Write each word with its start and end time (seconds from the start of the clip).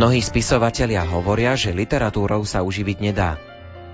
Mnohí 0.00 0.24
spisovatelia 0.24 1.04
hovoria, 1.04 1.52
že 1.60 1.76
literatúrou 1.76 2.40
sa 2.48 2.64
uživiť 2.64 3.04
nedá. 3.04 3.36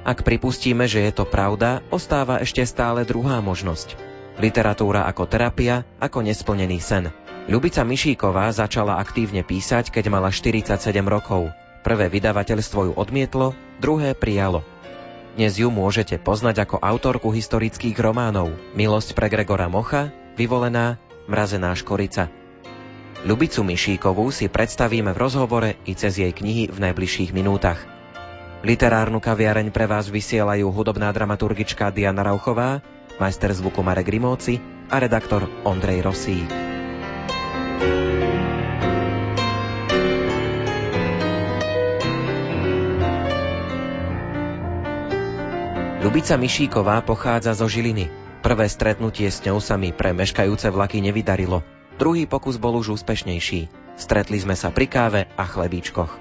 Ak 0.06 0.22
pripustíme, 0.22 0.86
že 0.86 1.02
je 1.02 1.10
to 1.10 1.26
pravda, 1.26 1.82
ostáva 1.90 2.38
ešte 2.38 2.62
stále 2.62 3.02
druhá 3.02 3.42
možnosť. 3.42 3.98
Literatúra 4.38 5.02
ako 5.10 5.26
terapia, 5.26 5.82
ako 5.98 6.22
nesplnený 6.22 6.78
sen. 6.78 7.10
Ľubica 7.50 7.82
Mišíková 7.82 8.46
začala 8.54 9.02
aktívne 9.02 9.42
písať, 9.42 9.90
keď 9.90 10.06
mala 10.06 10.30
47 10.30 10.78
rokov. 11.10 11.50
Prvé 11.82 12.06
vydavateľstvo 12.06 12.80
ju 12.86 12.92
odmietlo, 12.94 13.58
druhé 13.82 14.14
prijalo. 14.14 14.62
Dnes 15.34 15.58
ju 15.58 15.74
môžete 15.74 16.22
poznať 16.22 16.70
ako 16.70 16.86
autorku 16.86 17.34
historických 17.34 17.98
románov 17.98 18.54
Milosť 18.78 19.10
pre 19.10 19.26
Gregora 19.26 19.66
Mocha, 19.66 20.14
Vyvolená, 20.38 21.02
Mrazená 21.26 21.74
škorica. 21.74 22.30
Ľubicu 23.24 23.64
Mišíkovú 23.64 24.28
si 24.28 24.52
predstavíme 24.52 25.16
v 25.16 25.20
rozhovore 25.22 25.70
i 25.88 25.96
cez 25.96 26.20
jej 26.20 26.34
knihy 26.34 26.68
v 26.68 26.78
najbližších 26.90 27.32
minútach. 27.32 27.80
Literárnu 28.60 29.22
kaviareň 29.22 29.72
pre 29.72 29.88
vás 29.88 30.10
vysielajú 30.12 30.68
hudobná 30.68 31.08
dramaturgička 31.14 31.88
Diana 31.94 32.26
Rauchová, 32.26 32.84
majster 33.16 33.54
zvuku 33.54 33.80
Marek 33.80 34.10
Rimóci 34.10 34.60
a 34.92 35.00
redaktor 35.00 35.48
Ondrej 35.64 36.04
Rosík. 36.04 36.50
Ľubica 46.06 46.38
Mišíková 46.38 47.02
pochádza 47.02 47.56
zo 47.58 47.66
Žiliny. 47.66 48.06
Prvé 48.38 48.70
stretnutie 48.70 49.26
s 49.26 49.42
ňou 49.42 49.58
sa 49.58 49.74
mi 49.74 49.90
pre 49.90 50.14
meškajúce 50.14 50.70
vlaky 50.70 51.02
nevydarilo. 51.02 51.75
Druhý 51.96 52.28
pokus 52.28 52.60
bol 52.60 52.76
už 52.76 53.00
úspešnejší. 53.00 53.72
Stretli 53.96 54.36
sme 54.36 54.52
sa 54.52 54.68
pri 54.68 54.84
káve 54.84 55.20
a 55.32 55.44
chlebíčkoch. 55.48 56.12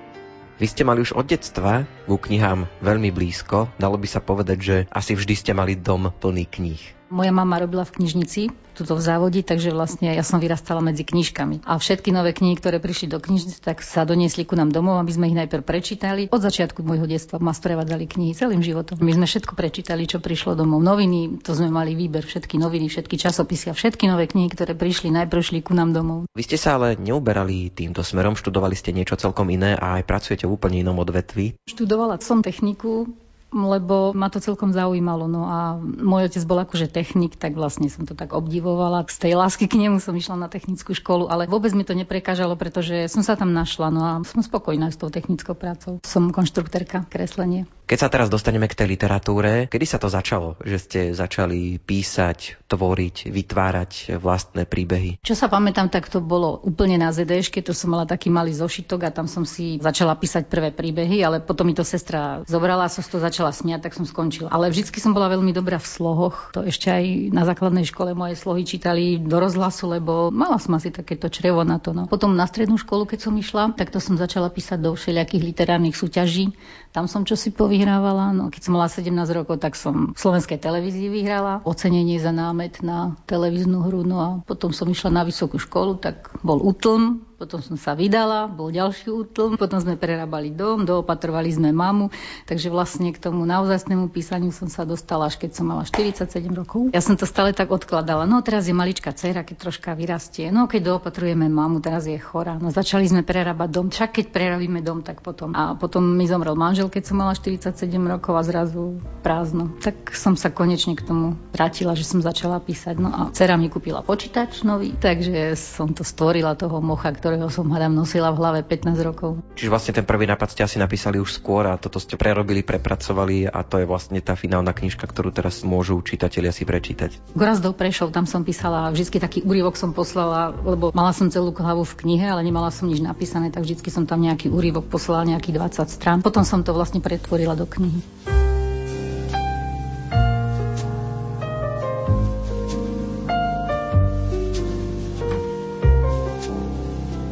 Vy 0.55 0.71
ste 0.71 0.87
mali 0.87 1.03
už 1.03 1.11
od 1.19 1.27
detstva 1.27 1.83
ku 2.07 2.15
knihám 2.15 2.63
veľmi 2.79 3.11
blízko. 3.11 3.67
Dalo 3.75 3.99
by 3.99 4.07
sa 4.07 4.23
povedať, 4.23 4.57
že 4.63 4.77
asi 4.87 5.19
vždy 5.19 5.35
ste 5.35 5.51
mali 5.51 5.75
dom 5.75 6.15
plný 6.15 6.47
kníh. 6.47 6.94
Moja 7.13 7.29
mama 7.29 7.61
robila 7.61 7.85
v 7.85 8.01
knižnici, 8.01 8.49
tuto 8.73 8.97
v 8.97 9.01
závode, 9.01 9.39
takže 9.45 9.71
vlastne 9.71 10.11
ja 10.11 10.25
som 10.25 10.41
vyrastala 10.41 10.81
medzi 10.81 11.05
knižkami. 11.05 11.63
A 11.63 11.77
všetky 11.77 12.09
nové 12.09 12.33
knihy, 12.33 12.57
ktoré 12.57 12.81
prišli 12.81 13.13
do 13.13 13.21
knižnice, 13.21 13.61
tak 13.61 13.85
sa 13.85 14.03
doniesli 14.03 14.43
ku 14.43 14.57
nám 14.57 14.73
domov, 14.73 14.99
aby 14.99 15.13
sme 15.13 15.29
ich 15.29 15.37
najprv 15.37 15.63
prečítali. 15.63 16.21
Od 16.33 16.41
začiatku 16.41 16.81
môjho 16.81 17.05
detstva 17.05 17.37
ma 17.37 17.53
sprevádzali 17.53 18.09
knihy 18.09 18.33
celým 18.33 18.65
životom. 18.65 18.97
My 18.99 19.13
sme 19.13 19.29
všetko 19.29 19.53
prečítali, 19.53 20.09
čo 20.09 20.17
prišlo 20.17 20.57
domov. 20.57 20.81
Noviny, 20.81 21.39
to 21.45 21.53
sme 21.53 21.69
mali 21.69 21.93
výber, 21.93 22.25
všetky 22.25 22.57
noviny, 22.57 22.89
všetky 22.89 23.15
časopisy 23.15 23.71
a 23.71 23.77
všetky 23.77 24.09
nové 24.09 24.25
knihy, 24.25 24.49
ktoré 24.51 24.73
prišli, 24.73 25.13
najprv 25.13 25.41
šli 25.45 25.59
ku 25.61 25.77
nám 25.77 25.93
domov. 25.93 26.27
Vy 26.33 26.43
ste 26.43 26.57
sa 26.57 26.75
ale 26.75 26.97
neuberali 26.97 27.69
týmto 27.71 28.01
smerom, 28.01 28.33
študovali 28.33 28.73
ste 28.73 28.91
niečo 28.91 29.15
celkom 29.15 29.47
iné 29.53 29.77
a 29.77 30.01
aj 30.01 30.09
pracujete 30.09 30.49
v 30.49 30.57
úplne 30.57 30.81
inom 30.81 30.97
odvetvi. 30.99 31.55
Študovala 31.69 32.17
som 32.19 32.41
techniku, 32.41 33.07
lebo 33.55 34.11
ma 34.11 34.27
to 34.27 34.43
celkom 34.43 34.75
zaujímalo. 34.75 35.31
No 35.31 35.47
a 35.47 35.79
môj 35.79 36.27
otec 36.27 36.43
bol 36.43 36.59
akože 36.59 36.91
technik, 36.91 37.39
tak 37.39 37.55
vlastne 37.55 37.87
som 37.87 38.03
to 38.03 38.11
tak 38.11 38.35
obdivovala. 38.35 39.07
Z 39.07 39.31
tej 39.31 39.33
lásky 39.39 39.71
k 39.71 39.79
nemu 39.79 40.03
som 40.03 40.11
išla 40.11 40.35
na 40.35 40.51
technickú 40.51 40.91
školu, 40.91 41.31
ale 41.31 41.47
vôbec 41.47 41.71
mi 41.71 41.87
to 41.87 41.95
neprekážalo, 41.95 42.59
pretože 42.59 43.07
som 43.07 43.23
sa 43.23 43.39
tam 43.39 43.55
našla. 43.55 43.87
No 43.87 44.01
a 44.03 44.13
som 44.27 44.43
spokojná 44.43 44.91
s 44.91 44.99
tou 44.99 45.07
technickou 45.07 45.55
prácou. 45.55 46.03
Som 46.03 46.35
konštruktorka 46.35 47.07
kreslenie. 47.07 47.63
Keď 47.85 47.99
sa 48.01 48.09
teraz 48.09 48.33
dostaneme 48.33 48.65
k 48.65 48.73
tej 48.73 48.97
literatúre, 48.97 49.69
kedy 49.69 49.85
sa 49.85 50.01
to 50.01 50.09
začalo, 50.09 50.57
že 50.65 50.77
ste 50.81 51.01
začali 51.13 51.77
písať, 51.77 52.65
tvoriť, 52.65 53.29
vytvárať 53.29 54.17
vlastné 54.17 54.65
príbehy? 54.65 55.21
Čo 55.21 55.37
sa 55.37 55.45
pamätám, 55.45 55.93
tak 55.93 56.09
to 56.09 56.17
bolo 56.17 56.57
úplne 56.65 56.97
na 56.97 57.13
ZDŠ, 57.13 57.53
to 57.61 57.77
som 57.77 57.93
mala 57.93 58.09
taký 58.09 58.33
malý 58.33 58.57
zošitok 58.57 59.05
a 59.05 59.13
tam 59.13 59.29
som 59.29 59.45
si 59.45 59.77
začala 59.77 60.17
písať 60.17 60.49
prvé 60.49 60.73
príbehy, 60.73 61.21
ale 61.21 61.45
potom 61.45 61.69
mi 61.69 61.77
to 61.77 61.85
sestra 61.85 62.41
zobrala, 62.49 62.89
som 62.89 63.05
to 63.05 63.21
začala 63.21 63.44
smiať, 63.51 63.89
tak 63.89 63.93
som 63.97 64.05
skončila. 64.07 64.53
Ale 64.53 64.71
vždycky 64.71 65.01
som 65.01 65.11
bola 65.11 65.29
veľmi 65.33 65.51
dobrá 65.51 65.81
v 65.81 65.87
slohoch. 65.89 66.53
To 66.53 66.63
ešte 66.63 66.93
aj 66.93 67.33
na 67.33 67.43
základnej 67.43 67.83
škole 67.83 68.13
moje 68.13 68.37
slohy 68.37 68.63
čítali 68.63 69.17
do 69.17 69.37
rozhlasu, 69.41 69.89
lebo 69.89 70.29
mala 70.29 70.61
som 70.61 70.77
asi 70.77 70.93
takéto 70.93 71.27
črevo 71.27 71.65
na 71.65 71.81
to. 71.81 71.91
No. 71.91 72.05
Potom 72.07 72.33
na 72.33 72.45
strednú 72.45 72.79
školu, 72.79 73.09
keď 73.09 73.19
som 73.29 73.33
išla, 73.35 73.73
tak 73.75 73.91
to 73.91 73.99
som 73.99 74.15
začala 74.15 74.53
písať 74.53 74.79
do 74.81 74.93
všelijakých 74.93 75.43
literárnych 75.43 75.97
súťaží. 75.97 76.53
Tam 76.95 77.11
som 77.11 77.27
čo 77.27 77.35
si 77.35 77.51
povie 77.51 77.75
vyhrávala. 77.75 78.31
No, 78.31 78.47
keď 78.47 78.61
som 78.63 78.79
mala 78.79 78.87
17 78.87 79.11
rokov, 79.35 79.59
tak 79.59 79.75
som 79.75 80.15
v 80.15 80.17
slovenskej 80.17 80.55
televízii 80.63 81.11
vyhrala 81.11 81.59
ocenenie 81.67 82.15
za 82.23 82.31
námet 82.31 82.79
na 82.79 83.19
televíznu 83.27 83.83
hru. 83.83 84.07
No 84.07 84.17
a 84.23 84.29
potom 84.47 84.71
som 84.71 84.87
išla 84.87 85.11
na 85.11 85.27
vysokú 85.27 85.59
školu, 85.59 85.99
tak 85.99 86.31
bol 86.39 86.63
útlm 86.63 87.25
potom 87.35 87.59
som 87.59 87.75
sa 87.75 87.99
vydala, 87.99 88.47
bol 88.47 88.71
ďalší 88.71 89.11
útlm, 89.11 89.59
potom 89.59 89.83
sme 89.83 89.99
prerábali 89.99 90.55
dom, 90.55 90.87
doopatrovali 90.87 91.51
sme 91.51 91.75
mamu, 91.75 92.07
takže 92.47 92.71
vlastne 92.71 93.11
k 93.11 93.19
tomu 93.19 93.43
naozajstnému 93.43 94.07
písaniu 94.07 94.55
som 94.55 94.71
sa 94.71 94.87
dostala 94.87 95.27
až 95.27 95.35
keď 95.35 95.51
som 95.51 95.67
mala 95.67 95.83
47 95.83 96.31
rokov. 96.55 96.95
Ja 96.95 97.03
som 97.03 97.19
to 97.19 97.27
stále 97.27 97.51
tak 97.51 97.75
odkladala. 97.75 98.23
No 98.23 98.39
teraz 98.39 98.71
je 98.71 98.75
maličká 98.75 99.11
dcera, 99.11 99.43
keď 99.43 99.67
troška 99.67 99.91
vyrastie. 99.99 100.47
No 100.47 100.71
keď 100.71 100.95
doopatrujeme 100.95 101.51
mamu, 101.51 101.83
teraz 101.83 102.07
je 102.07 102.15
chorá. 102.15 102.55
No 102.55 102.71
začali 102.71 103.03
sme 103.03 103.27
prerábať 103.27 103.69
dom, 103.69 103.91
čak 103.91 104.15
keď 104.15 104.31
prerabíme 104.31 104.79
dom, 104.79 105.03
tak 105.03 105.19
potom. 105.19 105.51
A 105.51 105.75
potom 105.75 106.07
mi 106.15 106.23
zomrel 106.31 106.55
manžel, 106.55 106.84
keď 106.87 107.03
som 107.11 107.15
mala 107.19 107.33
47 107.35 107.89
rokov 107.91 108.33
a 108.37 108.43
zrazu 108.45 108.99
prázdno. 109.25 109.73
Tak 109.81 110.13
som 110.13 110.37
sa 110.37 110.53
konečne 110.53 110.93
k 110.93 111.03
tomu 111.03 111.35
vrátila, 111.51 111.97
že 111.97 112.05
som 112.05 112.21
začala 112.21 112.61
písať. 112.61 112.95
No 113.01 113.09
a 113.09 113.21
dcera 113.33 113.57
mi 113.57 113.67
kúpila 113.67 114.05
počítač 114.05 114.61
nový, 114.61 114.93
takže 114.93 115.57
som 115.57 115.91
to 115.91 116.05
stvorila 116.05 116.53
toho 116.53 116.77
mocha, 116.83 117.09
ktorého 117.09 117.49
som 117.49 117.67
hádam 117.73 117.97
nosila 117.97 118.29
v 118.29 118.39
hlave 118.39 118.59
15 118.61 118.93
rokov. 119.01 119.41
Čiže 119.57 119.71
vlastne 119.73 119.93
ten 119.97 120.05
prvý 120.05 120.29
nápad 120.29 120.53
ste 120.53 120.61
asi 120.61 120.77
napísali 120.77 121.17
už 121.17 121.33
skôr 121.33 121.65
a 121.65 121.79
toto 121.81 121.97
ste 121.97 122.19
prerobili, 122.19 122.61
prepracovali 122.61 123.49
a 123.49 123.65
to 123.65 123.81
je 123.81 123.89
vlastne 123.89 124.21
tá 124.21 124.37
finálna 124.37 124.75
knižka, 124.75 125.09
ktorú 125.09 125.33
teraz 125.33 125.65
môžu 125.65 125.97
čitatelia 126.05 126.53
si 126.53 126.67
prečítať. 126.67 127.33
Gorazdov 127.33 127.73
Prešov, 127.79 128.13
tam 128.13 128.29
som 128.29 128.45
písala, 128.45 128.93
vždy 128.93 129.17
taký 129.17 129.39
úryvok 129.41 129.79
som 129.79 129.95
poslala, 129.95 130.53
lebo 130.53 130.93
mala 130.93 131.15
som 131.15 131.31
celú 131.31 131.55
hlavu 131.55 131.87
v 131.87 131.97
knihe, 132.05 132.27
ale 132.27 132.43
nemala 132.43 132.69
som 132.69 132.85
nič 132.85 132.99
napísané, 132.99 133.49
tak 133.49 133.63
vždy 133.63 133.79
som 133.89 134.03
tam 134.03 134.21
nejaký 134.21 134.51
úryvok 134.51 134.91
poslala, 134.91 135.25
nejakých 135.25 135.55
20 135.81 135.87
strán. 135.89 136.17
Potom 136.19 136.43
som 136.43 136.61
to 136.61 136.74
vlastne 136.75 136.99
pretvorila 136.99 137.55
do 137.55 137.63
knihy. 137.63 138.03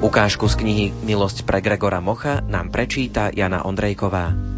Ukážku 0.03 0.45
z 0.51 0.55
knihy 0.59 0.85
Milosť 1.03 1.47
pre 1.47 1.63
Gregora 1.63 2.03
Mocha 2.03 2.43
nám 2.43 2.71
prečíta 2.71 3.31
Jana 3.31 3.63
Ondrejková. 3.63 4.52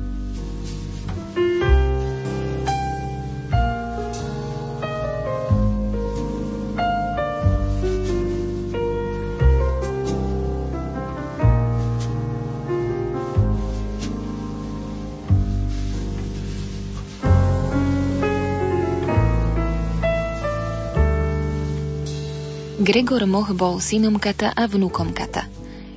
Gregor 22.86 23.26
Moch 23.26 23.50
bol 23.58 23.82
synom 23.82 24.22
Kata 24.22 24.54
a 24.54 24.70
vnúkom 24.70 25.10
Kata. 25.10 25.50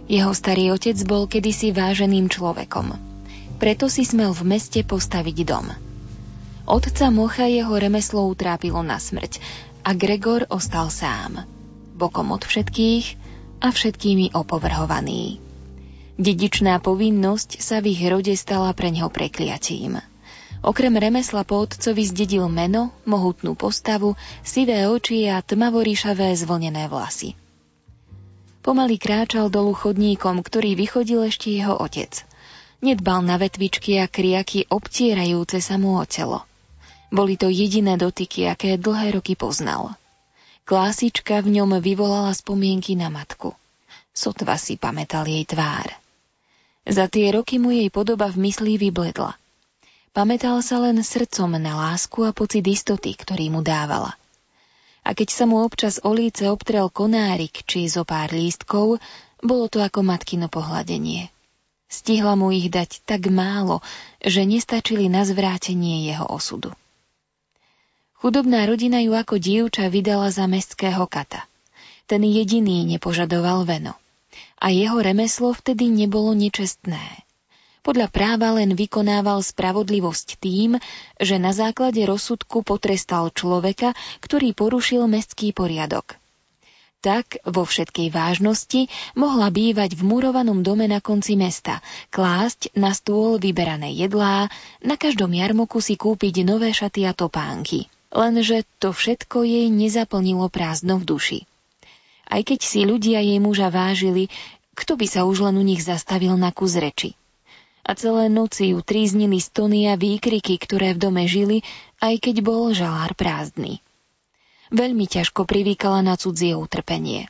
Jeho 0.08 0.32
starý 0.32 0.72
otec 0.72 0.96
bol 1.04 1.28
kedysi 1.28 1.68
váženým 1.68 2.32
človekom. 2.32 2.96
Preto 3.60 3.92
si 3.92 4.08
smel 4.08 4.32
v 4.32 4.56
meste 4.56 4.80
postaviť 4.80 5.36
dom. 5.44 5.68
Otca 6.64 7.12
Mocha 7.12 7.44
jeho 7.44 7.76
remeslo 7.76 8.24
utrápilo 8.24 8.80
na 8.80 8.96
smrť 8.96 9.36
a 9.84 9.92
Gregor 9.92 10.48
ostal 10.48 10.88
sám. 10.88 11.44
Bokom 11.92 12.32
od 12.32 12.48
všetkých 12.48 13.20
a 13.60 13.68
všetkými 13.68 14.32
opovrhovaný. 14.32 15.44
Dedičná 16.16 16.80
povinnosť 16.80 17.60
sa 17.60 17.84
v 17.84 17.92
ich 17.92 18.00
rode 18.08 18.32
stala 18.32 18.72
pre 18.72 18.88
ňo 18.88 19.12
prekliatím. 19.12 20.00
Okrem 20.58 20.90
remesla 20.98 21.46
po 21.46 21.62
otcovi 21.62 22.02
zdedil 22.02 22.50
meno, 22.50 22.90
mohutnú 23.06 23.54
postavu, 23.54 24.18
sivé 24.42 24.90
oči 24.90 25.30
a 25.30 25.38
tmavoríšavé 25.38 26.34
zvlnené 26.34 26.90
vlasy. 26.90 27.38
Pomaly 28.66 28.98
kráčal 28.98 29.54
dolu 29.54 29.70
chodníkom, 29.70 30.42
ktorý 30.42 30.74
vychodil 30.74 31.30
ešte 31.30 31.54
jeho 31.54 31.78
otec. 31.78 32.26
Nedbal 32.82 33.22
na 33.22 33.38
vetvičky 33.38 34.02
a 34.02 34.10
kriaky 34.10 34.66
obtierajúce 34.66 35.62
sa 35.62 35.78
mu 35.78 35.94
o 35.94 36.04
telo. 36.04 36.42
Boli 37.08 37.38
to 37.38 37.48
jediné 37.48 37.94
dotyky, 37.94 38.50
aké 38.50 38.74
dlhé 38.76 39.14
roky 39.14 39.38
poznal. 39.38 39.94
Klásička 40.66 41.40
v 41.40 41.54
ňom 41.54 41.78
vyvolala 41.80 42.34
spomienky 42.34 42.98
na 42.98 43.08
matku. 43.08 43.54
Sotva 44.10 44.58
si 44.58 44.74
pamätal 44.74 45.24
jej 45.24 45.46
tvár. 45.46 45.86
Za 46.82 47.06
tie 47.06 47.30
roky 47.30 47.62
mu 47.62 47.70
jej 47.70 47.88
podoba 47.94 48.26
v 48.28 48.50
mysli 48.50 48.74
vybledla– 48.74 49.38
Pamätal 50.16 50.58
sa 50.64 50.80
len 50.82 50.98
srdcom 51.00 51.60
na 51.60 51.76
lásku 51.76 52.24
a 52.24 52.32
pocit 52.32 52.64
istoty, 52.64 53.12
ktorý 53.14 53.52
mu 53.52 53.60
dávala. 53.60 54.16
A 55.04 55.16
keď 55.16 55.28
sa 55.32 55.44
mu 55.48 55.64
občas 55.64 56.00
o 56.04 56.12
líce 56.12 56.48
obtrel 56.48 56.92
konárik 56.92 57.64
či 57.64 57.88
zo 57.88 58.04
pár 58.04 58.32
lístkov, 58.34 59.00
bolo 59.40 59.64
to 59.70 59.80
ako 59.80 60.04
matkino 60.04 60.50
pohľadenie. 60.50 61.30
Stihla 61.88 62.36
mu 62.36 62.52
ich 62.52 62.68
dať 62.68 63.00
tak 63.08 63.32
málo, 63.32 63.80
že 64.20 64.44
nestačili 64.44 65.08
na 65.08 65.24
zvrátenie 65.24 66.04
jeho 66.04 66.28
osudu. 66.28 66.76
Chudobná 68.18 68.66
rodina 68.66 68.98
ju 69.00 69.14
ako 69.14 69.38
dievča 69.38 69.88
vydala 69.88 70.28
za 70.28 70.44
mestského 70.50 71.06
kata. 71.06 71.46
Ten 72.04 72.26
jediný 72.26 72.84
nepožadoval 72.84 73.64
veno. 73.64 73.94
A 74.58 74.74
jeho 74.74 74.98
remeslo 74.98 75.54
vtedy 75.54 75.88
nebolo 75.88 76.34
nečestné. 76.34 77.27
Podľa 77.86 78.08
práva 78.12 78.54
len 78.54 78.74
vykonával 78.74 79.42
spravodlivosť 79.42 80.38
tým, 80.38 80.76
že 81.18 81.36
na 81.40 81.54
základe 81.56 82.02
rozsudku 82.04 82.66
potrestal 82.66 83.30
človeka, 83.32 83.96
ktorý 84.22 84.52
porušil 84.52 85.06
mestský 85.06 85.50
poriadok 85.56 86.18
tak 86.98 87.38
vo 87.46 87.62
všetkej 87.62 88.10
vážnosti 88.10 88.90
mohla 89.14 89.54
bývať 89.54 89.94
v 89.94 90.02
murovanom 90.02 90.66
dome 90.66 90.90
na 90.90 90.98
konci 90.98 91.38
mesta, 91.38 91.78
klásť 92.10 92.74
na 92.74 92.90
stôl 92.90 93.38
vyberané 93.38 93.94
jedlá, 93.94 94.50
na 94.82 94.98
každom 94.98 95.30
jarmoku 95.30 95.78
si 95.78 95.94
kúpiť 95.94 96.42
nové 96.42 96.74
šaty 96.74 97.06
a 97.06 97.14
topánky. 97.14 97.86
Lenže 98.10 98.66
to 98.82 98.90
všetko 98.90 99.46
jej 99.46 99.68
nezaplnilo 99.70 100.50
prázdno 100.50 100.98
v 100.98 101.04
duši. 101.06 101.40
Aj 102.28 102.42
keď 102.42 102.60
si 102.60 102.82
ľudia 102.84 103.22
jej 103.22 103.38
muža 103.38 103.70
vážili, 103.70 104.26
kto 104.74 104.98
by 104.98 105.06
sa 105.06 105.24
už 105.24 105.48
len 105.48 105.56
u 105.56 105.64
nich 105.64 105.80
zastavil 105.80 106.34
na 106.34 106.50
kus 106.50 106.76
reči. 106.76 107.14
A 107.88 107.96
celé 107.96 108.28
noci 108.28 108.76
ju 108.76 108.84
tríznili 108.84 109.40
stony 109.40 109.88
a 109.88 109.96
výkriky, 109.96 110.60
ktoré 110.60 110.92
v 110.92 111.02
dome 111.08 111.24
žili, 111.24 111.64
aj 112.04 112.20
keď 112.20 112.36
bol 112.44 112.76
žalár 112.76 113.16
prázdny 113.16 113.80
veľmi 114.70 115.08
ťažko 115.08 115.48
privýkala 115.48 116.04
na 116.04 116.14
cudzie 116.16 116.52
utrpenie. 116.56 117.28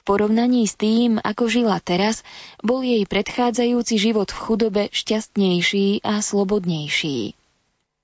V 0.00 0.02
porovnaní 0.08 0.64
s 0.64 0.74
tým, 0.80 1.20
ako 1.20 1.52
žila 1.52 1.76
teraz, 1.80 2.24
bol 2.64 2.80
jej 2.80 3.04
predchádzajúci 3.04 4.00
život 4.00 4.32
v 4.32 4.40
chudobe 4.40 4.82
šťastnejší 4.90 6.00
a 6.00 6.24
slobodnejší. 6.24 7.36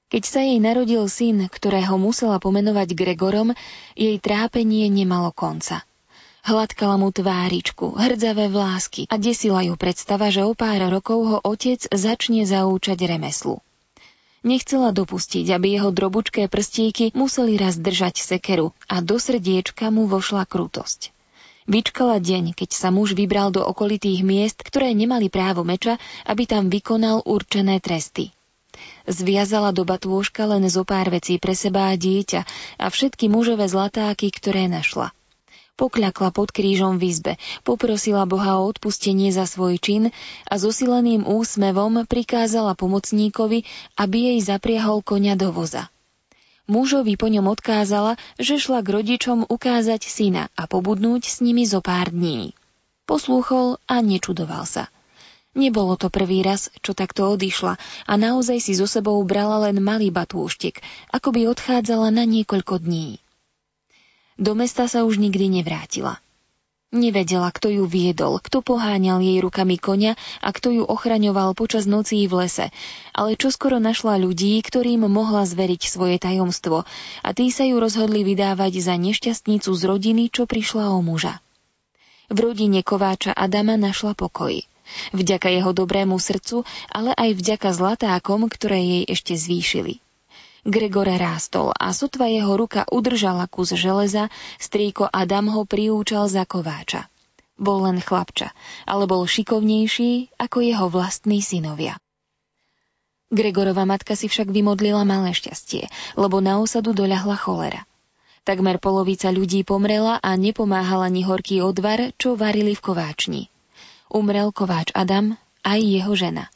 Keď 0.07 0.23
sa 0.23 0.41
jej 0.45 0.61
narodil 0.63 1.03
syn, 1.11 1.51
ktorého 1.51 1.99
musela 1.99 2.39
pomenovať 2.39 2.95
Gregorom, 2.95 3.57
jej 3.99 4.17
trápenie 4.23 4.87
nemalo 4.87 5.35
konca. 5.35 5.83
Hladkala 6.47 6.95
mu 6.95 7.11
tváričku, 7.11 7.99
hrdzavé 7.99 8.47
vlásky 8.47 9.11
a 9.11 9.19
desila 9.19 9.67
ju 9.67 9.75
predstava, 9.75 10.31
že 10.31 10.47
o 10.47 10.55
pár 10.55 10.79
rokov 10.95 11.19
ho 11.27 11.39
otec 11.43 11.83
začne 11.91 12.47
zaúčať 12.47 13.03
remeslu. 13.03 13.59
Nechcela 14.47 14.95
dopustiť, 14.95 15.43
aby 15.51 15.75
jeho 15.75 15.91
drobučké 15.91 16.47
prstíky 16.47 17.11
museli 17.19 17.59
raz 17.59 17.75
držať 17.75 18.23
sekeru 18.23 18.71
a 18.87 19.03
do 19.03 19.19
srdiečka 19.19 19.91
mu 19.91 20.07
vošla 20.07 20.47
krutosť. 20.47 21.11
Vyčkala 21.67 22.23
deň, 22.23 22.55
keď 22.55 22.79
sa 22.79 22.95
muž 22.95 23.19
vybral 23.19 23.51
do 23.51 23.67
okolitých 23.67 24.23
miest, 24.23 24.63
ktoré 24.63 24.95
nemali 24.95 25.27
právo 25.27 25.67
meča, 25.67 25.99
aby 26.31 26.47
tam 26.47 26.71
vykonal 26.71 27.27
určené 27.27 27.83
tresty. 27.83 28.31
Zviazala 29.11 29.75
do 29.75 29.83
batôžka 29.83 30.47
len 30.47 30.63
zo 30.71 30.87
pár 30.87 31.11
vecí 31.11 31.43
pre 31.43 31.59
seba 31.59 31.91
a 31.91 31.99
dieťa 31.99 32.41
a 32.79 32.87
všetky 32.87 33.27
mužové 33.27 33.67
zlatáky, 33.67 34.31
ktoré 34.31 34.71
našla 34.71 35.16
pokľakla 35.77 36.33
pod 36.33 36.51
krížom 36.51 36.97
v 36.97 37.13
izbe, 37.13 37.33
poprosila 37.63 38.25
Boha 38.25 38.59
o 38.59 38.67
odpustenie 38.67 39.29
za 39.31 39.45
svoj 39.45 39.77
čin 39.77 40.05
a 40.49 40.55
so 40.57 40.73
sileným 40.73 41.29
úsmevom 41.29 42.09
prikázala 42.09 42.73
pomocníkovi, 42.73 43.69
aby 44.01 44.17
jej 44.33 44.41
zapriahol 44.43 45.05
konia 45.05 45.37
do 45.37 45.53
voza. 45.53 45.93
Mužovi 46.67 47.15
po 47.15 47.31
ňom 47.31 47.47
odkázala, 47.47 48.19
že 48.43 48.59
šla 48.59 48.83
k 48.83 48.91
rodičom 48.99 49.47
ukázať 49.47 50.03
syna 50.03 50.51
a 50.59 50.67
pobudnúť 50.67 51.23
s 51.31 51.39
nimi 51.39 51.63
zo 51.63 51.79
pár 51.79 52.11
dní. 52.11 52.59
Poslúchol 53.07 53.79
a 53.87 54.03
nečudoval 54.03 54.67
sa. 54.67 54.91
Nebolo 55.57 55.95
to 55.97 56.11
prvý 56.11 56.43
raz, 56.43 56.69
čo 56.83 56.93
takto 56.93 57.33
odišla 57.33 57.79
a 58.05 58.13
naozaj 58.19 58.59
si 58.61 58.75
so 58.75 58.85
sebou 58.85 59.17
brala 59.23 59.71
len 59.71 59.79
malý 59.81 60.11
batúštik, 60.11 60.83
ako 61.15 61.33
by 61.33 61.49
odchádzala 61.49 62.11
na 62.11 62.27
niekoľko 62.27 62.83
dní. 62.83 63.23
Do 64.37 64.53
mesta 64.53 64.85
sa 64.85 65.09
už 65.09 65.17
nikdy 65.17 65.49
nevrátila. 65.49 66.21
Nevedela, 66.95 67.51
kto 67.51 67.67
ju 67.67 67.85
viedol, 67.85 68.39
kto 68.39 68.63
poháňal 68.63 69.19
jej 69.19 69.43
rukami 69.43 69.75
konia 69.75 70.15
a 70.39 70.55
kto 70.55 70.71
ju 70.71 70.85
ochraňoval 70.87 71.59
počas 71.59 71.83
nocí 71.85 72.23
v 72.31 72.47
lese, 72.47 72.71
ale 73.11 73.35
čoskoro 73.35 73.83
našla 73.83 74.23
ľudí, 74.23 74.63
ktorým 74.63 75.03
mohla 75.11 75.43
zveriť 75.43 75.83
svoje 75.91 76.17
tajomstvo 76.23 76.87
a 77.27 77.29
tí 77.35 77.51
sa 77.51 77.67
ju 77.67 77.83
rozhodli 77.83 78.23
vydávať 78.23 78.79
za 78.79 78.95
nešťastnicu 78.95 79.75
z 79.75 79.83
rodiny, 79.83 80.31
čo 80.31 80.47
prišla 80.47 80.95
o 80.95 81.03
muža. 81.03 81.43
V 82.31 82.39
rodine 82.39 82.87
Kováča 82.87 83.35
Adama 83.35 83.75
našla 83.75 84.15
pokoj. 84.15 84.55
Vďaka 85.11 85.51
jeho 85.51 85.75
dobrému 85.75 86.23
srdcu, 86.23 86.63
ale 86.87 87.11
aj 87.19 87.35
vďaka 87.35 87.75
zlatákom, 87.75 88.47
ktoré 88.47 88.79
jej 88.79 89.05
ešte 89.11 89.35
zvýšili. 89.35 90.06
Gregor 90.67 91.07
rástol 91.07 91.71
a 91.71 91.95
sotva 91.95 92.27
jeho 92.27 92.59
ruka 92.59 92.83
udržala 92.91 93.47
kus 93.47 93.71
železa, 93.71 94.35
strýko 94.59 95.07
Adam 95.07 95.47
ho 95.55 95.63
priúčal 95.63 96.27
za 96.27 96.43
kováča. 96.43 97.07
Bol 97.55 97.87
len 97.87 98.03
chlapča, 98.03 98.51
ale 98.83 99.07
bol 99.07 99.23
šikovnejší 99.31 100.35
ako 100.35 100.59
jeho 100.67 100.91
vlastní 100.91 101.39
synovia. 101.39 101.95
Gregorova 103.31 103.87
matka 103.87 104.19
si 104.19 104.27
však 104.27 104.51
vymodlila 104.51 105.07
malé 105.07 105.39
šťastie, 105.39 105.87
lebo 106.19 106.43
na 106.43 106.59
osadu 106.59 106.91
doľahla 106.91 107.39
cholera. 107.39 107.87
Takmer 108.43 108.83
polovica 108.83 109.31
ľudí 109.31 109.63
pomrela 109.63 110.19
a 110.19 110.35
nepomáhala 110.35 111.07
ani 111.07 111.23
horký 111.23 111.63
odvar, 111.63 112.11
čo 112.19 112.35
varili 112.35 112.75
v 112.75 112.83
kováčni. 112.83 113.43
Umrel 114.11 114.51
kováč 114.51 114.91
Adam 114.99 115.39
aj 115.63 115.79
jeho 115.79 116.11
žena. 116.19 116.51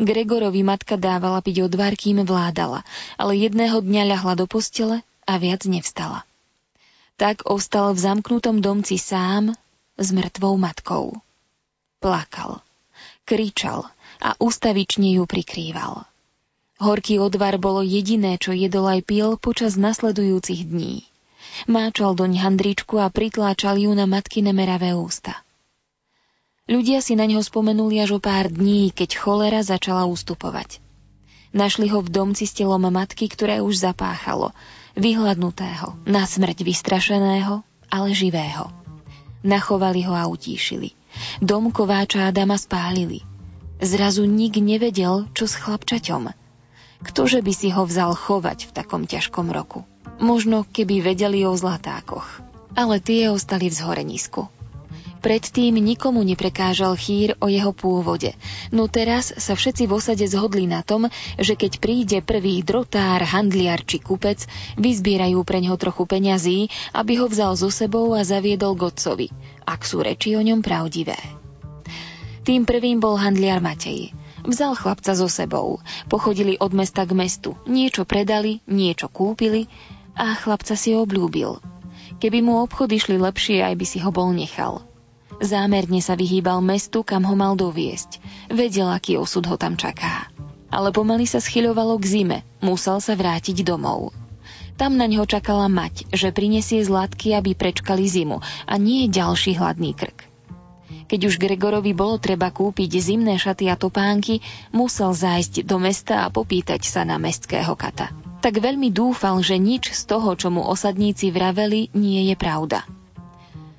Gregorovi 0.00 0.62
matka 0.66 0.96
dávala 1.00 1.40
piť 1.44 1.66
odvar, 1.66 1.94
kým 1.94 2.24
vládala, 2.26 2.84
ale 3.20 3.38
jedného 3.38 3.82
dňa 3.82 4.02
ľahla 4.16 4.34
do 4.38 4.46
postele 4.50 5.04
a 5.28 5.32
viac 5.38 5.64
nevstala. 5.68 6.26
Tak 7.20 7.46
ostal 7.46 7.94
v 7.94 8.02
zamknutom 8.02 8.64
domci 8.64 8.98
sám 8.98 9.54
s 10.00 10.08
mŕtvou 10.10 10.54
matkou. 10.58 11.18
Plakal, 12.02 12.64
kričal 13.22 13.86
a 14.18 14.34
ustavične 14.42 15.14
ju 15.20 15.24
prikrýval. 15.28 16.02
Horký 16.82 17.22
odvar 17.22 17.62
bolo 17.62 17.86
jediné, 17.86 18.42
čo 18.42 18.50
jedol 18.50 18.90
aj 18.90 19.06
pil 19.06 19.38
počas 19.38 19.78
nasledujúcich 19.78 20.66
dní. 20.66 21.06
Máčal 21.70 22.18
doň 22.18 22.42
handričku 22.42 22.98
a 22.98 23.06
pritláčal 23.06 23.78
ju 23.78 23.94
na 23.94 24.08
matky 24.10 24.42
nemeravé 24.42 24.96
ústa. 24.98 25.38
Ľudia 26.70 27.02
si 27.02 27.18
na 27.18 27.26
neho 27.26 27.42
spomenuli 27.42 27.98
až 27.98 28.16
o 28.16 28.20
pár 28.22 28.46
dní, 28.46 28.94
keď 28.94 29.18
cholera 29.18 29.66
začala 29.66 30.06
ustupovať. 30.06 30.78
Našli 31.50 31.90
ho 31.90 31.98
v 31.98 32.08
domci 32.08 32.46
s 32.46 32.54
telom 32.54 32.86
matky, 32.86 33.26
ktoré 33.26 33.58
už 33.58 33.82
zapáchalo, 33.82 34.54
vyhľadnutého, 34.94 35.98
na 36.06 36.22
smrť 36.22 36.62
vystrašeného, 36.62 37.66
ale 37.90 38.08
živého. 38.14 38.70
Nachovali 39.42 40.06
ho 40.06 40.14
a 40.14 40.22
utíšili. 40.30 40.94
Dom 41.42 41.74
kováča 41.74 42.30
Adama 42.30 42.54
spálili. 42.54 43.26
Zrazu 43.82 44.22
nik 44.22 44.54
nevedel, 44.62 45.26
čo 45.34 45.50
s 45.50 45.58
chlapčaťom. 45.58 46.30
Ktože 47.02 47.42
by 47.42 47.52
si 47.52 47.74
ho 47.74 47.82
vzal 47.82 48.14
chovať 48.14 48.70
v 48.70 48.72
takom 48.72 49.02
ťažkom 49.10 49.50
roku? 49.50 49.82
Možno 50.22 50.62
keby 50.62 51.02
vedeli 51.02 51.42
o 51.42 51.58
zlatákoch. 51.58 52.38
Ale 52.78 53.02
tie 53.02 53.34
ostali 53.34 53.66
v 53.66 53.74
zhorenisku. 53.74 54.46
Predtým 55.22 55.78
nikomu 55.78 56.26
neprekážal 56.26 56.98
chýr 56.98 57.38
o 57.38 57.46
jeho 57.46 57.70
pôvode. 57.70 58.34
No 58.74 58.90
teraz 58.90 59.30
sa 59.30 59.54
všetci 59.54 59.86
v 59.86 59.94
osade 59.94 60.26
zhodli 60.26 60.66
na 60.66 60.82
tom, 60.82 61.06
že 61.38 61.54
keď 61.54 61.78
príde 61.78 62.18
prvý 62.26 62.66
drotár, 62.66 63.22
handliar 63.22 63.86
či 63.86 64.02
kupec, 64.02 64.42
vyzbierajú 64.82 65.38
pre 65.46 65.62
neho 65.62 65.78
trochu 65.78 66.10
peňazí, 66.10 66.66
aby 66.90 67.22
ho 67.22 67.30
vzal 67.30 67.54
so 67.54 67.70
sebou 67.70 68.18
a 68.18 68.26
zaviedol 68.26 68.74
godcovi, 68.74 69.30
ak 69.62 69.86
sú 69.86 70.02
reči 70.02 70.34
o 70.34 70.42
ňom 70.42 70.58
pravdivé. 70.58 71.14
Tým 72.42 72.66
prvým 72.66 72.98
bol 72.98 73.14
handliar 73.14 73.62
Matej. 73.62 74.10
Vzal 74.42 74.74
chlapca 74.74 75.14
so 75.14 75.30
sebou. 75.30 75.78
Pochodili 76.10 76.58
od 76.58 76.74
mesta 76.74 77.06
k 77.06 77.14
mestu. 77.14 77.54
Niečo 77.70 78.02
predali, 78.02 78.58
niečo 78.66 79.06
kúpili 79.06 79.70
a 80.18 80.34
chlapca 80.34 80.74
si 80.74 80.98
obľúbil. 80.98 81.62
Keby 82.18 82.42
mu 82.42 82.58
obchody 82.58 82.98
šli 82.98 83.22
lepšie, 83.22 83.62
aj 83.62 83.74
by 83.78 83.86
si 83.86 84.02
ho 84.02 84.10
bol 84.10 84.34
nechal. 84.34 84.82
Zámerne 85.42 85.98
sa 85.98 86.14
vyhýbal 86.14 86.62
mestu, 86.62 87.02
kam 87.02 87.26
ho 87.26 87.34
mal 87.34 87.58
doviesť. 87.58 88.22
Vedel, 88.46 88.86
aký 88.86 89.18
osud 89.18 89.42
ho 89.50 89.58
tam 89.58 89.74
čaká. 89.74 90.30
Ale 90.70 90.94
pomaly 90.94 91.26
sa 91.26 91.42
schyľovalo 91.42 91.98
k 91.98 92.04
zime. 92.06 92.38
Musel 92.62 93.02
sa 93.02 93.18
vrátiť 93.18 93.66
domov. 93.66 94.14
Tam 94.78 94.94
na 94.94 95.10
ňo 95.10 95.26
čakala 95.26 95.66
mať, 95.66 96.06
že 96.14 96.30
prinesie 96.30 96.86
zlatky, 96.86 97.34
aby 97.34 97.58
prečkali 97.58 98.06
zimu 98.06 98.38
a 98.70 98.74
nie 98.78 99.10
ďalší 99.10 99.58
hladný 99.58 99.98
krk. 99.98 100.30
Keď 101.10 101.20
už 101.28 101.42
Gregorovi 101.42 101.92
bolo 101.92 102.16
treba 102.22 102.48
kúpiť 102.54 103.02
zimné 103.02 103.36
šaty 103.36 103.66
a 103.68 103.76
topánky, 103.76 104.40
musel 104.70 105.10
zájsť 105.10 105.66
do 105.66 105.76
mesta 105.82 106.22
a 106.24 106.30
popýtať 106.30 106.86
sa 106.86 107.02
na 107.02 107.18
mestského 107.18 107.74
kata. 107.74 108.14
Tak 108.40 108.62
veľmi 108.62 108.94
dúfal, 108.94 109.42
že 109.42 109.58
nič 109.58 109.90
z 109.90 110.02
toho, 110.06 110.38
čo 110.38 110.54
mu 110.54 110.62
osadníci 110.64 111.34
vraveli, 111.34 111.90
nie 111.98 112.30
je 112.30 112.34
pravda. 112.38 112.86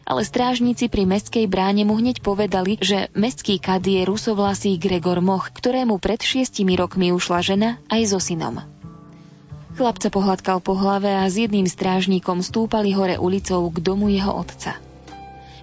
Ale 0.03 0.27
strážnici 0.27 0.91
pri 0.91 1.07
mestskej 1.07 1.47
bráne 1.47 1.87
mu 1.87 1.95
hneď 1.95 2.19
povedali, 2.19 2.75
že 2.83 3.07
mestský 3.15 3.57
kad 3.59 3.83
je 3.83 4.03
rusovlasý 4.03 4.75
Gregor 4.75 5.23
Moch, 5.23 5.47
ktorému 5.55 5.95
pred 5.99 6.19
šiestimi 6.19 6.75
rokmi 6.75 7.15
ušla 7.15 7.39
žena 7.39 7.69
aj 7.87 8.11
so 8.11 8.19
synom. 8.19 8.59
Chlapca 9.73 10.13
pohľadkal 10.13 10.61
po 10.61 10.77
hlave 10.77 11.09
a 11.09 11.25
s 11.25 11.39
jedným 11.39 11.65
strážnikom 11.65 12.45
stúpali 12.45 12.93
hore 12.93 13.17
ulicou 13.17 13.65
k 13.73 13.81
domu 13.81 14.11
jeho 14.11 14.29
otca. 14.29 14.77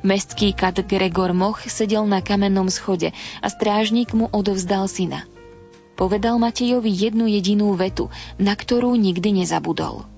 Mestský 0.01 0.57
kad 0.57 0.81
Gregor 0.83 1.37
Moch 1.37 1.61
sedel 1.69 2.09
na 2.09 2.25
kamennom 2.25 2.73
schode 2.73 3.13
a 3.45 3.47
strážnik 3.53 4.17
mu 4.17 4.27
odovzdal 4.33 4.89
syna. 4.89 5.29
Povedal 6.01 6.41
Matejovi 6.41 6.89
jednu 6.89 7.29
jedinú 7.29 7.77
vetu, 7.77 8.09
na 8.41 8.57
ktorú 8.57 8.97
nikdy 8.97 9.45
nezabudol. 9.45 10.09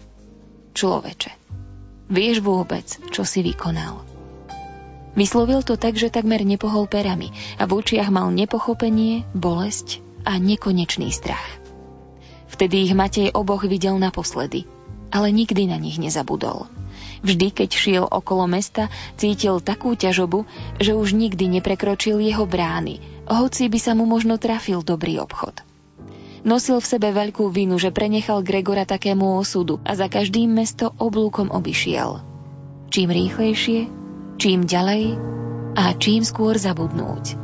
Človeče, 0.78 1.34
vieš 2.06 2.38
vôbec, 2.38 2.86
čo 3.10 3.26
si 3.26 3.42
vykonal? 3.42 4.11
Vyslovil 5.12 5.60
to 5.60 5.76
tak, 5.76 6.00
že 6.00 6.08
takmer 6.08 6.40
nepohol 6.40 6.88
perami 6.88 7.32
a 7.60 7.68
v 7.68 7.84
očiach 7.84 8.08
mal 8.08 8.32
nepochopenie, 8.32 9.28
bolesť 9.36 10.00
a 10.24 10.40
nekonečný 10.40 11.12
strach. 11.12 11.44
Vtedy 12.48 12.88
ich 12.88 12.96
Matej 12.96 13.32
oboch 13.32 13.64
videl 13.64 13.96
naposledy, 14.00 14.64
ale 15.12 15.28
nikdy 15.32 15.68
na 15.68 15.76
nich 15.76 16.00
nezabudol. 16.00 16.68
Vždy, 17.22 17.54
keď 17.54 17.70
šiel 17.70 18.04
okolo 18.08 18.48
mesta, 18.50 18.88
cítil 19.20 19.62
takú 19.62 19.94
ťažobu, 19.94 20.48
že 20.80 20.96
už 20.96 21.14
nikdy 21.14 21.60
neprekročil 21.60 22.18
jeho 22.18 22.48
brány, 22.48 22.98
hoci 23.28 23.68
by 23.68 23.78
sa 23.78 23.92
mu 23.94 24.08
možno 24.08 24.36
trafil 24.40 24.82
dobrý 24.82 25.20
obchod. 25.22 25.62
Nosil 26.42 26.82
v 26.82 26.90
sebe 26.90 27.14
veľkú 27.14 27.46
vinu, 27.54 27.78
že 27.78 27.94
prenechal 27.94 28.42
Gregora 28.42 28.82
takému 28.82 29.38
osudu 29.38 29.78
a 29.86 29.94
za 29.94 30.10
každým 30.10 30.50
mesto 30.50 30.90
oblúkom 30.98 31.54
obišiel. 31.54 32.18
Čím 32.90 33.14
rýchlejšie, 33.14 34.01
čím 34.38 34.64
ďalej 34.64 35.18
a 35.76 35.96
čím 35.96 36.22
skôr 36.22 36.56
zabudnúť. 36.56 37.41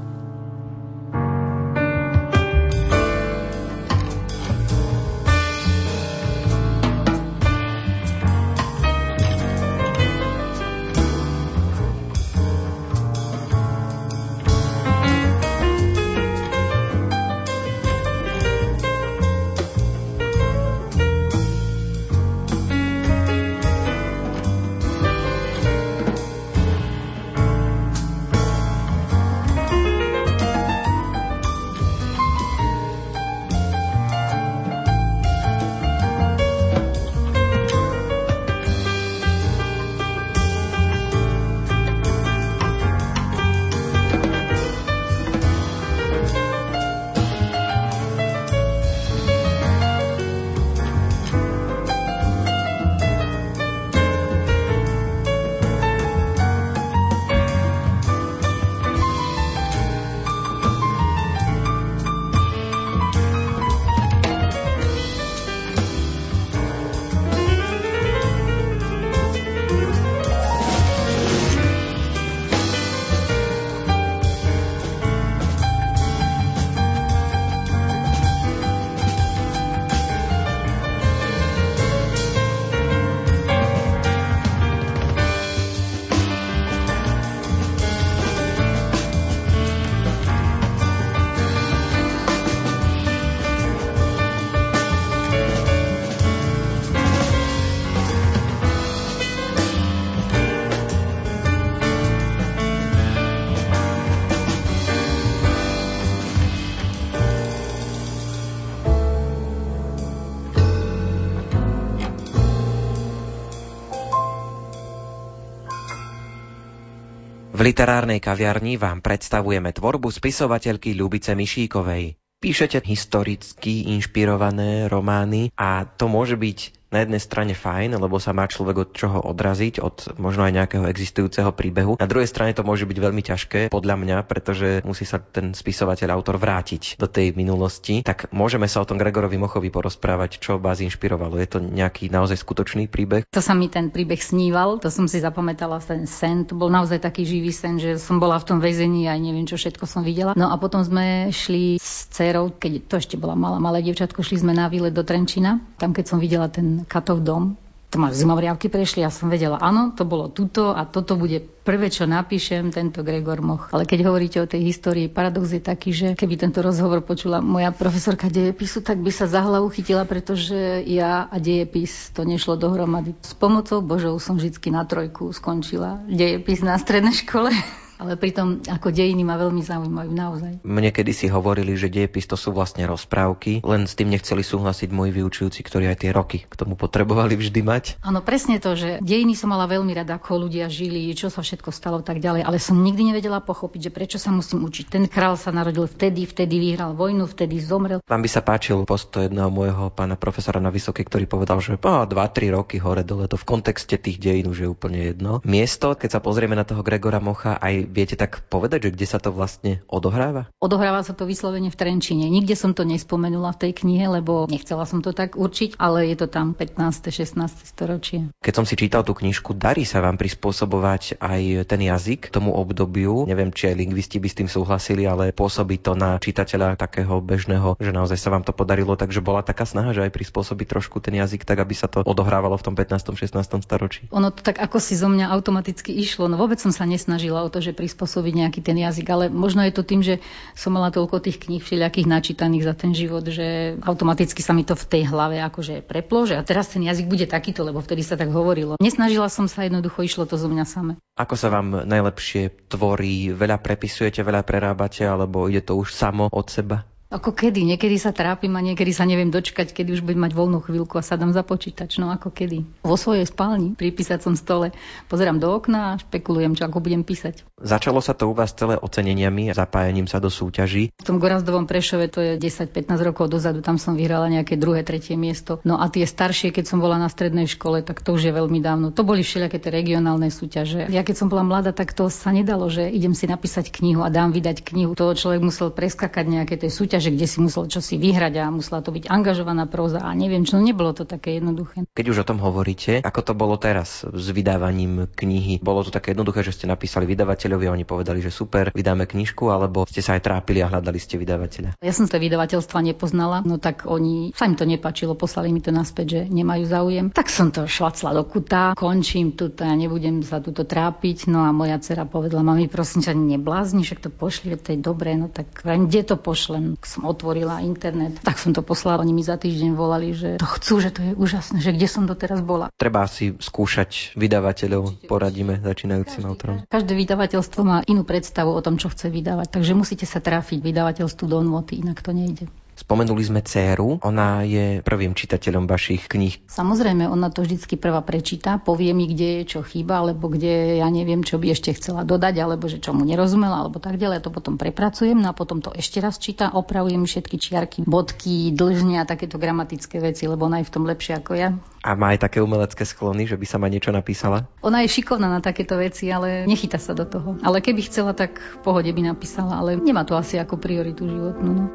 Literárnej 117.69 118.17
kaviarni 118.17 118.81
vám 118.81 119.05
predstavujeme 119.05 119.77
tvorbu 119.77 120.09
spisovateľky 120.09 120.97
Ľubice 120.97 121.37
Mišíkovej. 121.37 122.17
Píšete 122.41 122.81
historicky 122.81 123.93
inšpirované 123.93 124.89
romány 124.89 125.53
a 125.53 125.85
to 125.85 126.09
môže 126.09 126.41
byť 126.41 126.78
na 126.89 127.05
jednej 127.05 127.21
strane 127.21 127.53
fajn, 127.53 128.01
lebo 128.01 128.17
sa 128.17 128.33
má 128.33 128.49
človek 128.49 128.77
od 128.89 128.91
čoho 128.97 129.19
odraziť, 129.29 129.81
od 129.85 130.17
možno 130.17 130.49
aj 130.49 130.53
nejakého 130.57 130.85
existujúceho 130.89 131.53
príbehu. 131.53 132.01
Na 132.01 132.09
druhej 132.09 132.29
strane 132.29 132.57
to 132.57 132.65
môže 132.65 132.89
byť 132.89 132.99
veľmi 132.99 133.23
ťažké, 133.23 133.61
podľa 133.69 133.97
mňa, 134.01 134.17
pretože 134.25 134.81
musí 134.89 135.05
sa 135.05 135.21
ten 135.21 135.53
spisovateľ, 135.53 136.17
autor 136.17 136.41
vrátiť 136.41 136.97
do 136.97 137.05
tej 137.05 137.37
minulosti. 137.37 138.01
Tak 138.01 138.33
môžeme 138.33 138.65
sa 138.65 138.81
o 138.81 138.89
tom 138.89 138.97
Gregorovi 138.97 139.37
Mochovi 139.37 139.69
porozprávať, 139.69 140.41
čo 140.41 140.57
vás 140.57 140.81
inšpirovalo. 140.81 141.37
Je 141.37 141.49
to 141.49 141.59
nejaký 141.61 142.09
naozaj 142.09 142.41
skutočný 142.41 142.89
príbeh? 142.89 143.29
To 143.37 143.45
sa 143.45 143.53
mi 143.53 143.69
ten 143.69 143.93
príbeh 143.93 144.19
sníval, 144.19 144.81
to 144.81 144.89
som 144.89 145.05
si 145.05 145.21
zapamätala 145.21 145.85
ten 145.85 146.09
sen. 146.09 146.49
To 146.49 146.57
bol 146.57 146.73
naozaj 146.73 147.05
taký 147.05 147.29
živý 147.29 147.53
sen, 147.53 147.77
že 147.77 148.01
som 148.01 148.17
bola 148.17 148.41
v 148.41 148.49
tom 148.49 148.59
väzení 148.65 149.05
a 149.07 149.15
neviem, 149.21 149.45
čo 149.45 149.61
všetko 149.61 149.85
som 149.85 150.01
videla. 150.01 150.33
No 150.33 150.49
a 150.49 150.57
potom 150.57 150.81
sme 150.81 151.29
šli 151.29 151.77
s 151.77 152.09
dcerou, 152.09 152.49
keď 152.57 152.73
to 152.89 152.95
ešte 152.97 153.17
bola 153.21 153.37
malá, 153.37 153.61
malé 153.61 153.85
dievčatko, 153.85 154.25
šli 154.25 154.41
sme 154.41 154.53
na 154.57 154.73
výlet 154.73 154.97
do 154.97 155.05
Trenčina. 155.05 155.61
Tam, 155.77 155.93
keď 155.93 156.05
som 156.09 156.19
videla 156.19 156.49
ten 156.49 156.78
Katov 156.85 157.25
dom. 157.25 157.57
To 157.89 157.97
ma 157.97 158.13
zimomriavky 158.13 158.69
prešli, 158.69 159.01
ja 159.01 159.09
som 159.09 159.33
vedela, 159.33 159.57
áno, 159.65 159.97
to 159.97 160.05
bolo 160.05 160.29
tuto 160.29 160.77
a 160.77 160.85
toto 160.85 161.17
bude 161.17 161.41
prvé, 161.41 161.89
čo 161.89 162.05
napíšem, 162.05 162.69
tento 162.69 163.01
Gregor 163.01 163.41
Moch. 163.41 163.73
Ale 163.73 163.89
keď 163.89 164.13
hovoríte 164.13 164.39
o 164.45 164.51
tej 164.51 164.61
histórii, 164.69 165.09
paradox 165.09 165.57
je 165.57 165.63
taký, 165.65 165.97
že 165.97 166.13
keby 166.13 166.37
tento 166.37 166.61
rozhovor 166.61 167.01
počula 167.01 167.41
moja 167.41 167.73
profesorka 167.73 168.29
dejepisu, 168.29 168.85
tak 168.85 169.01
by 169.01 169.09
sa 169.09 169.25
za 169.25 169.41
hlavu 169.41 169.73
chytila, 169.73 170.05
pretože 170.05 170.85
ja 170.85 171.33
a 171.33 171.37
dejepis 171.41 172.13
to 172.13 172.29
nešlo 172.29 172.61
dohromady. 172.61 173.17
S 173.25 173.33
pomocou 173.33 173.81
Božou 173.81 174.21
som 174.21 174.37
vždy 174.37 174.53
na 174.69 174.85
trojku 174.85 175.33
skončila 175.33 176.05
dejepis 176.13 176.61
na 176.61 176.77
strednej 176.77 177.17
škole 177.17 177.49
ale 177.99 178.15
pritom 178.15 178.63
ako 178.65 178.95
dejiny 178.95 179.27
ma 179.27 179.37
veľmi 179.37 179.63
zaujímajú 179.63 180.11
naozaj. 180.15 180.53
Mne 180.63 180.91
kedy 180.95 181.13
si 181.13 181.27
hovorili, 181.29 181.75
že 181.75 181.91
dejepis 181.91 182.31
to 182.31 182.39
sú 182.39 182.55
vlastne 182.55 182.87
rozprávky, 182.87 183.61
len 183.67 183.85
s 183.85 183.99
tým 183.99 184.09
nechceli 184.09 184.41
súhlasiť 184.41 184.89
moji 184.95 185.11
vyučujúci, 185.19 185.61
ktorí 185.67 185.91
aj 185.91 186.07
tie 186.07 186.11
roky 186.15 186.47
k 186.47 186.55
tomu 186.55 186.79
potrebovali 186.79 187.35
vždy 187.35 187.61
mať. 187.67 187.85
Áno, 188.01 188.23
presne 188.23 188.63
to, 188.63 188.79
že 188.79 189.03
dejiny 189.03 189.35
som 189.35 189.51
mala 189.51 189.67
veľmi 189.67 189.91
rada, 189.93 190.17
ako 190.17 190.49
ľudia 190.49 190.71
žili, 190.71 191.11
čo 191.13 191.29
sa 191.29 191.43
všetko 191.43 191.75
stalo 191.75 191.99
tak 192.01 192.23
ďalej, 192.23 192.47
ale 192.47 192.63
som 192.63 192.79
nikdy 192.79 193.13
nevedela 193.13 193.43
pochopiť, 193.43 193.91
že 193.91 193.95
prečo 193.95 194.19
sa 194.23 194.31
musím 194.31 194.63
učiť. 194.63 194.87
Ten 194.89 195.05
král 195.11 195.35
sa 195.35 195.51
narodil 195.51 195.91
vtedy, 195.91 196.25
vtedy 196.25 196.63
vyhral 196.63 196.95
vojnu, 196.95 197.27
vtedy 197.27 197.59
zomrel. 197.59 197.99
Vám 198.07 198.23
by 198.23 198.31
sa 198.31 198.41
páčil 198.47 198.87
postoj 198.87 199.27
jedného 199.27 199.51
môjho 199.51 199.91
pána 199.91 200.15
profesora 200.15 200.63
na 200.63 200.71
Vysokej, 200.71 201.09
ktorý 201.11 201.25
povedal, 201.27 201.59
že 201.59 201.75
2-3 201.75 202.55
roky 202.55 202.79
hore 202.79 203.03
dole 203.03 203.27
to 203.27 203.41
v 203.41 203.49
kontexte 203.49 203.99
tých 203.99 204.21
dejín 204.21 204.53
už 204.53 204.59
je 204.63 204.69
úplne 204.69 205.01
jedno. 205.01 205.41
Miesto, 205.43 205.97
keď 205.97 206.19
sa 206.19 206.21
pozrieme 206.21 206.55
na 206.55 206.69
toho 206.69 206.85
Gregora 206.85 207.19
Mocha, 207.19 207.57
aj 207.59 207.88
viete 207.89 208.15
tak 208.15 208.45
povedať, 208.53 208.89
že 208.89 208.95
kde 208.95 209.07
sa 209.09 209.19
to 209.19 209.33
vlastne 209.33 209.81
odohráva? 209.89 210.53
Odohráva 210.61 211.01
sa 211.03 211.17
to 211.17 211.25
vyslovene 211.25 211.73
v 211.73 211.77
Trenčine. 211.77 212.29
Nikde 212.29 212.55
som 212.55 212.77
to 212.77 212.85
nespomenula 212.85 213.57
v 213.57 213.69
tej 213.69 213.73
knihe, 213.83 214.07
lebo 214.07 214.45
nechcela 214.47 214.85
som 214.85 215.01
to 215.01 215.17
tak 215.17 215.35
určiť, 215.35 215.81
ale 215.81 216.13
je 216.13 216.17
to 216.21 216.27
tam 216.29 216.53
15. 216.53 217.09
16. 217.09 217.35
storočie. 217.65 218.29
Keď 218.45 218.55
som 218.55 218.69
si 218.69 218.77
čítal 218.77 219.03
tú 219.03 219.17
knižku, 219.17 219.57
darí 219.57 219.89
sa 219.89 220.05
vám 220.05 220.21
prispôsobovať 220.21 221.19
aj 221.19 221.65
ten 221.65 221.81
jazyk 221.81 222.29
tomu 222.29 222.53
obdobiu. 222.53 223.25
Neviem, 223.25 223.51
či 223.51 223.73
aj 223.73 223.79
lingvisti 223.81 224.21
by 224.21 224.29
s 224.29 224.39
tým 224.39 224.49
súhlasili, 224.51 225.09
ale 225.09 225.33
pôsobí 225.33 225.81
to 225.81 225.97
na 225.97 226.21
čitateľa 226.21 226.77
takého 226.77 227.19
bežného, 227.25 227.81
že 227.81 227.95
naozaj 227.95 228.19
sa 228.21 228.29
vám 228.29 228.45
to 228.45 228.53
podarilo, 228.53 228.99
takže 228.99 229.25
bola 229.25 229.41
taká 229.41 229.65
snaha, 229.65 229.97
že 229.97 230.05
aj 230.05 230.13
prispôsobiť 230.13 230.67
trošku 230.69 231.01
ten 231.01 231.17
jazyk 231.17 231.47
tak, 231.47 231.63
aby 231.63 231.73
sa 231.73 231.87
to 231.87 232.05
odohrávalo 232.05 232.59
v 232.59 232.65
tom 232.67 232.75
15. 232.77 233.15
16. 233.15 233.65
storočí. 233.65 234.11
Ono 234.13 234.29
to 234.35 234.43
tak 234.43 234.59
ako 234.59 234.83
si 234.83 234.99
zo 234.99 235.07
mňa 235.07 235.31
automaticky 235.31 235.95
išlo. 235.95 236.27
No 236.27 236.37
vôbec 236.37 236.59
som 236.59 236.75
sa 236.75 236.85
nesnažila 236.85 237.47
o 237.47 237.49
to, 237.49 237.63
že 237.63 237.78
prispôsobiť 237.79 238.35
nejaký 238.43 238.61
ten 238.67 238.75
jazyk, 238.83 239.07
ale 239.07 239.25
možno 239.31 239.63
je 239.63 239.71
to 239.71 239.87
tým, 239.87 240.03
že 240.03 240.19
som 240.59 240.75
mala 240.75 240.91
toľko 240.91 241.23
tých 241.23 241.39
kníh 241.39 241.63
všelijakých 241.63 242.11
načítaných 242.11 242.67
za 242.67 242.75
ten 242.75 242.91
život, 242.91 243.23
že 243.23 243.79
automaticky 243.87 244.43
sa 244.43 244.51
mi 244.51 244.67
to 244.67 244.75
v 244.75 244.89
tej 244.91 245.03
hlave 245.07 245.39
akože 245.39 245.87
preplo, 245.87 246.27
že 246.27 246.35
a 246.35 246.43
teraz 246.43 246.75
ten 246.75 246.83
jazyk 246.83 247.07
bude 247.07 247.31
takýto, 247.31 247.63
lebo 247.63 247.79
vtedy 247.79 248.03
sa 248.03 248.19
tak 248.19 248.35
hovorilo. 248.35 248.75
Nesnažila 248.83 249.31
som 249.31 249.47
sa, 249.47 249.63
jednoducho 249.63 250.03
išlo 250.03 250.27
to 250.27 250.35
zo 250.35 250.51
mňa 250.51 250.65
same. 250.67 250.99
Ako 251.15 251.39
sa 251.39 251.55
vám 251.55 251.87
najlepšie 251.87 252.67
tvorí? 252.67 253.31
Veľa 253.31 253.63
prepisujete, 253.63 254.27
veľa 254.27 254.43
prerábate, 254.43 255.07
alebo 255.07 255.47
ide 255.47 255.63
to 255.63 255.79
už 255.79 255.95
samo 255.95 256.27
od 256.27 256.47
seba? 256.51 256.83
Ako 257.09 257.33
kedy? 257.33 257.65
Niekedy 257.65 257.97
sa 257.97 258.13
trápim 258.13 258.53
a 258.53 258.61
niekedy 258.61 258.93
sa 258.93 259.09
neviem 259.09 259.33
dočkať, 259.33 259.73
kedy 259.73 259.97
už 259.97 260.05
budem 260.05 260.29
mať 260.29 260.37
voľnú 260.37 260.61
chvíľku 260.61 261.01
a 261.01 261.03
sadám 261.03 261.33
za 261.33 261.41
počítač. 261.41 261.97
No 261.97 262.13
ako 262.13 262.29
kedy? 262.29 262.85
Vo 262.85 263.01
svojej 263.01 263.25
spálni, 263.25 263.73
pri 263.73 263.97
písacom 263.97 264.37
stole. 264.37 264.77
Pozerám 265.09 265.41
do 265.41 265.49
okna 265.49 265.97
a 265.97 265.99
špekulujem, 266.05 266.53
čo 266.53 266.69
ako 266.69 266.85
budem 266.85 267.09
písať. 267.09 267.49
Začalo 267.65 268.05
sa 268.05 268.13
to 268.13 268.29
u 268.29 268.37
vás 268.37 268.53
celé 268.53 268.77
oceneniami 268.77 269.49
a 269.49 269.57
zapájaním 269.57 270.05
sa 270.05 270.21
do 270.21 270.29
súťaží? 270.29 270.93
V 271.01 271.07
tom 271.09 271.17
Gorazdovom 271.17 271.65
Prešove 271.65 272.13
to 272.13 272.21
je 272.21 272.37
10-15 272.37 272.93
rokov 273.01 273.33
dozadu, 273.33 273.65
tam 273.65 273.81
som 273.81 273.97
vyhrala 273.97 274.29
nejaké 274.29 274.61
druhé, 274.61 274.85
tretie 274.85 275.17
miesto. 275.17 275.65
No 275.65 275.81
a 275.81 275.89
tie 275.89 276.05
staršie, 276.05 276.53
keď 276.53 276.69
som 276.69 276.77
bola 276.77 277.01
na 277.01 277.09
strednej 277.09 277.49
škole, 277.49 277.81
tak 277.81 278.05
to 278.05 278.21
už 278.21 278.29
je 278.29 278.33
veľmi 278.37 278.61
dávno. 278.61 278.93
To 278.93 279.01
boli 279.01 279.25
všelijaké 279.25 279.57
tie 279.57 279.73
regionálne 279.73 280.29
súťaže. 280.29 280.93
Ja 280.93 281.01
keď 281.01 281.25
som 281.25 281.33
bola 281.33 281.41
mladá, 281.41 281.73
tak 281.73 281.97
to 281.97 282.13
sa 282.13 282.37
nedalo, 282.37 282.69
že 282.69 282.85
idem 282.85 283.17
si 283.17 283.25
napísať 283.25 283.73
knihu 283.73 284.05
a 284.05 284.13
dám 284.13 284.37
vydať 284.37 284.61
knihu. 284.61 284.93
To 284.93 285.17
človek 285.17 285.41
musel 285.41 285.73
preskakať 285.73 286.29
nejaké 286.29 286.61
tie 286.61 286.69
súťaže 286.69 286.98
súťaže, 286.99 287.15
kde 287.15 287.27
si 287.31 287.39
musel 287.39 287.65
čosi 287.71 287.95
vyhrať 287.95 288.35
a 288.43 288.51
musela 288.51 288.83
to 288.83 288.91
byť 288.91 289.07
angažovaná 289.07 289.71
próza 289.71 290.03
a 290.03 290.11
neviem 290.19 290.43
čo, 290.43 290.59
nebolo 290.59 290.91
to 290.91 291.07
také 291.07 291.39
jednoduché. 291.39 291.87
Keď 291.95 292.07
už 292.11 292.27
o 292.27 292.27
tom 292.27 292.43
hovoríte, 292.43 293.07
ako 293.07 293.21
to 293.23 293.33
bolo 293.39 293.55
teraz 293.55 294.03
s 294.03 294.27
vydávaním 294.35 295.07
knihy? 295.15 295.63
Bolo 295.63 295.87
to 295.87 295.95
také 295.95 296.11
jednoduché, 296.11 296.43
že 296.43 296.59
ste 296.59 296.67
napísali 296.67 297.07
vydavateľovi 297.07 297.71
a 297.71 297.75
oni 297.79 297.87
povedali, 297.87 298.19
že 298.19 298.35
super, 298.35 298.75
vydáme 298.75 299.07
knižku, 299.07 299.47
alebo 299.47 299.87
ste 299.87 300.03
sa 300.03 300.19
aj 300.19 300.27
trápili 300.27 300.59
a 300.59 300.67
hľadali 300.67 300.99
ste 300.99 301.23
vydavateľa? 301.23 301.79
Ja 301.79 301.95
som 301.95 302.11
sa 302.11 302.19
vydavateľstva 302.19 302.83
nepoznala, 302.83 303.47
no 303.47 303.63
tak 303.63 303.87
oni 303.87 304.35
sa 304.35 304.51
im 304.51 304.59
to 304.59 304.67
nepačilo, 304.67 305.15
poslali 305.15 305.55
mi 305.55 305.63
to 305.63 305.71
naspäť, 305.71 306.07
že 306.11 306.21
nemajú 306.27 306.67
záujem. 306.67 307.07
Tak 307.15 307.31
som 307.31 307.55
to 307.55 307.71
šlacla 307.71 308.11
do 308.11 308.27
kuta, 308.27 308.75
končím 308.75 309.39
tu, 309.39 309.55
ja 309.55 309.79
nebudem 309.79 310.27
sa 310.27 310.43
tuto 310.43 310.67
trápiť. 310.67 311.31
No 311.31 311.47
a 311.47 311.55
moja 311.55 311.79
dcera 311.79 312.11
povedala, 312.11 312.43
mami, 312.43 312.67
prosím 312.67 313.07
ťa, 313.07 313.15
neblázni, 313.15 313.87
však 313.87 314.03
to 314.03 314.11
pošli, 314.11 314.59
to 314.59 314.75
je 314.75 314.81
dobré, 314.83 315.15
no 315.15 315.31
tak 315.31 315.63
kde 315.63 316.03
to 316.03 316.17
pošlem? 316.19 316.81
Som 316.89 317.05
otvorila 317.05 317.61
internet, 317.61 318.17
tak 318.25 318.41
som 318.41 318.57
to 318.57 318.65
poslala. 318.65 319.05
Oni 319.05 319.13
mi 319.13 319.21
za 319.21 319.37
týždeň 319.37 319.77
volali, 319.77 320.17
že 320.17 320.41
to 320.41 320.49
chcú, 320.49 320.81
že 320.81 320.91
to 320.91 321.05
je 321.05 321.13
úžasné, 321.13 321.61
že 321.61 321.77
kde 321.77 321.85
som 321.85 322.09
doteraz 322.09 322.41
bola. 322.41 322.73
Treba 322.81 323.05
si 323.05 323.37
skúšať 323.37 324.17
vydavateľov, 324.17 325.05
poradíme 325.05 325.61
začínajúcim 325.61 326.25
každý, 326.25 326.31
autorom. 326.33 326.57
Každé 326.65 326.93
vydavateľstvo 326.97 327.61
má 327.61 327.85
inú 327.85 328.09
predstavu 328.09 328.57
o 328.57 328.65
tom, 328.65 328.81
čo 328.81 328.89
chce 328.89 329.13
vydávať, 329.13 329.53
takže 329.53 329.77
musíte 329.77 330.09
sa 330.09 330.25
trafiť 330.25 330.65
vydavateľstvu 330.65 331.25
do 331.29 331.45
nôty, 331.45 331.85
inak 331.85 332.01
to 332.01 332.17
nejde. 332.17 332.49
Spomenuli 332.79 333.27
sme 333.27 333.43
dceru, 333.43 333.99
ona 334.07 334.47
je 334.47 334.79
prvým 334.87 335.11
čitateľom 335.19 335.67
vašich 335.67 336.07
kníh. 336.07 336.47
Samozrejme, 336.47 337.11
ona 337.11 337.27
to 337.27 337.43
vždycky 337.43 337.75
prvá 337.75 337.99
prečíta, 338.07 338.63
povie 338.63 338.95
mi, 338.95 339.11
kde 339.11 339.43
je 339.43 339.59
čo 339.59 339.67
chýba, 339.67 339.99
alebo 339.99 340.31
kde 340.31 340.79
ja 340.79 340.87
neviem, 340.87 341.27
čo 341.27 341.43
by 341.43 341.59
ešte 341.59 341.75
chcela 341.75 342.07
dodať, 342.07 342.39
alebo 342.39 342.71
že 342.71 342.79
čo 342.79 342.95
mu 342.95 343.03
nerozumela, 343.03 343.67
alebo 343.67 343.83
tak 343.83 343.99
ďalej. 343.99 344.23
Ja 344.23 344.25
to 344.25 344.31
potom 344.31 344.55
prepracujem, 344.55 345.19
no 345.19 345.27
a 345.31 345.35
potom 345.35 345.59
to 345.59 345.75
ešte 345.75 345.99
raz 345.99 346.23
číta, 346.23 346.55
opravujem 346.55 347.03
všetky 347.03 347.37
čiarky, 347.43 347.79
bodky, 347.83 348.55
dlžne 348.55 349.03
a 349.03 349.09
takéto 349.11 349.43
gramatické 349.43 349.99
veci, 349.99 350.31
lebo 350.31 350.47
ona 350.47 350.63
je 350.63 350.71
v 350.71 350.75
tom 350.79 350.87
lepšie 350.87 351.19
ako 351.19 351.33
ja. 351.35 351.59
A 351.83 351.99
má 351.99 352.15
aj 352.15 352.31
také 352.31 352.39
umelecké 352.39 352.87
sklony, 352.87 353.27
že 353.27 353.35
by 353.35 353.47
sa 353.47 353.59
ma 353.59 353.67
niečo 353.67 353.91
napísala? 353.91 354.47
Ona 354.63 354.87
je 354.87 354.95
šikovná 354.95 355.27
na 355.27 355.43
takéto 355.43 355.75
veci, 355.75 356.07
ale 356.15 356.47
nechyta 356.47 356.79
sa 356.79 356.95
do 356.95 357.03
toho. 357.03 357.43
Ale 357.43 357.59
keby 357.59 357.91
chcela, 357.91 358.15
tak 358.15 358.39
v 358.39 358.59
pohode 358.63 358.91
by 358.91 359.03
napísala, 359.03 359.59
ale 359.59 359.75
nemá 359.79 360.07
to 360.07 360.15
asi 360.15 360.39
ako 360.39 360.63
prioritu 360.63 361.07
životnú. 361.07 361.51
No. 361.55 361.67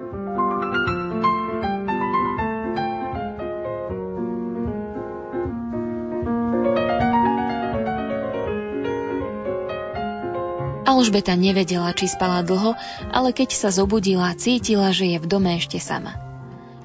Alžbeta 10.94 11.34
nevedela, 11.34 11.90
či 11.98 12.06
spala 12.06 12.46
dlho, 12.46 12.78
ale 13.10 13.34
keď 13.34 13.50
sa 13.58 13.74
zobudila, 13.74 14.30
cítila, 14.38 14.94
že 14.94 15.10
je 15.10 15.18
v 15.18 15.26
dome 15.26 15.58
ešte 15.58 15.82
sama. 15.82 16.22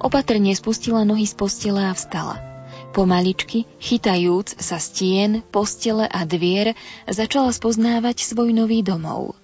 Opatrne 0.01 0.49
spustila 0.57 1.05
nohy 1.05 1.29
z 1.29 1.37
postele 1.37 1.77
a 1.85 1.93
vstala. 1.93 2.41
Pomaličky, 2.89 3.69
chytajúc 3.77 4.57
sa 4.57 4.81
stien, 4.81 5.45
postele 5.53 6.09
a 6.09 6.25
dvier, 6.25 6.73
začala 7.05 7.53
spoznávať 7.53 8.25
svoj 8.25 8.49
nový 8.49 8.81
domov. 8.81 9.37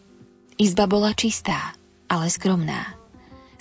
Izba 0.57 0.89
bola 0.89 1.13
čistá, 1.13 1.77
ale 2.09 2.33
skromná. 2.33 2.97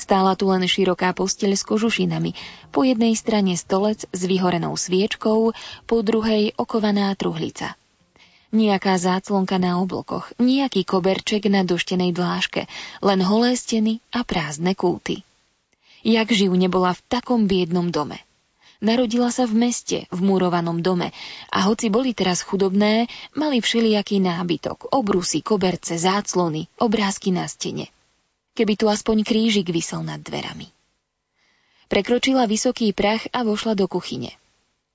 Stála 0.00 0.32
tu 0.40 0.48
len 0.48 0.64
široká 0.64 1.12
posteľ 1.12 1.52
s 1.52 1.68
kožušinami, 1.68 2.32
po 2.72 2.80
jednej 2.80 3.12
strane 3.12 3.52
stolec 3.60 4.08
s 4.08 4.20
vyhorenou 4.24 4.72
sviečkou, 4.72 5.52
po 5.84 5.96
druhej 6.00 6.56
okovaná 6.56 7.12
truhlica– 7.12 7.76
Nijaká 8.54 8.94
záclonka 9.02 9.58
na 9.58 9.82
oblokoch, 9.82 10.30
nejaký 10.38 10.86
koberček 10.86 11.50
na 11.50 11.66
doštenej 11.66 12.14
dláške, 12.14 12.70
len 13.02 13.18
holé 13.18 13.58
steny 13.58 13.98
a 14.14 14.22
prázdne 14.22 14.78
kúty. 14.78 15.26
Jak 16.06 16.30
živ 16.30 16.54
nebola 16.54 16.94
v 16.94 17.02
takom 17.10 17.50
biednom 17.50 17.90
dome. 17.90 18.22
Narodila 18.78 19.34
sa 19.34 19.50
v 19.50 19.58
meste, 19.58 20.06
v 20.06 20.20
murovanom 20.22 20.78
dome 20.86 21.10
a 21.50 21.66
hoci 21.66 21.90
boli 21.90 22.14
teraz 22.14 22.46
chudobné, 22.46 23.10
mali 23.34 23.58
všelijaký 23.58 24.22
nábytok, 24.22 24.94
obrusy, 24.94 25.42
koberce, 25.42 25.98
záclony, 25.98 26.70
obrázky 26.78 27.34
na 27.34 27.50
stene. 27.50 27.90
Keby 28.54 28.78
tu 28.78 28.86
aspoň 28.86 29.26
krížik 29.26 29.66
vysel 29.74 30.06
nad 30.06 30.22
dverami. 30.22 30.70
Prekročila 31.90 32.46
vysoký 32.46 32.94
prach 32.94 33.26
a 33.34 33.42
vošla 33.42 33.74
do 33.74 33.90
kuchyne. 33.90 34.30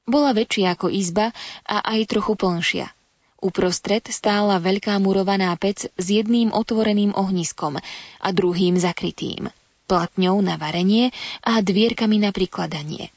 Bola 0.08 0.32
väčšia 0.32 0.80
ako 0.80 0.88
izba 0.88 1.36
a 1.67 1.84
aj 1.84 2.08
trochu 2.08 2.39
plnšia– 2.39 2.88
Uprostred 3.39 4.04
stála 4.12 4.60
veľká 4.60 4.99
murovaná 4.99 5.56
pec 5.56 5.88
s 5.88 6.06
jedným 6.12 6.52
otvoreným 6.52 7.15
ohniskom 7.15 7.80
a 8.19 8.28
druhým 8.36 8.75
zakrytým, 8.75 9.47
platňou 9.88 10.43
na 10.43 10.60
varenie 10.60 11.15
a 11.39 11.63
dvierkami 11.63 12.19
na 12.19 12.36
prikladanie. 12.36 13.08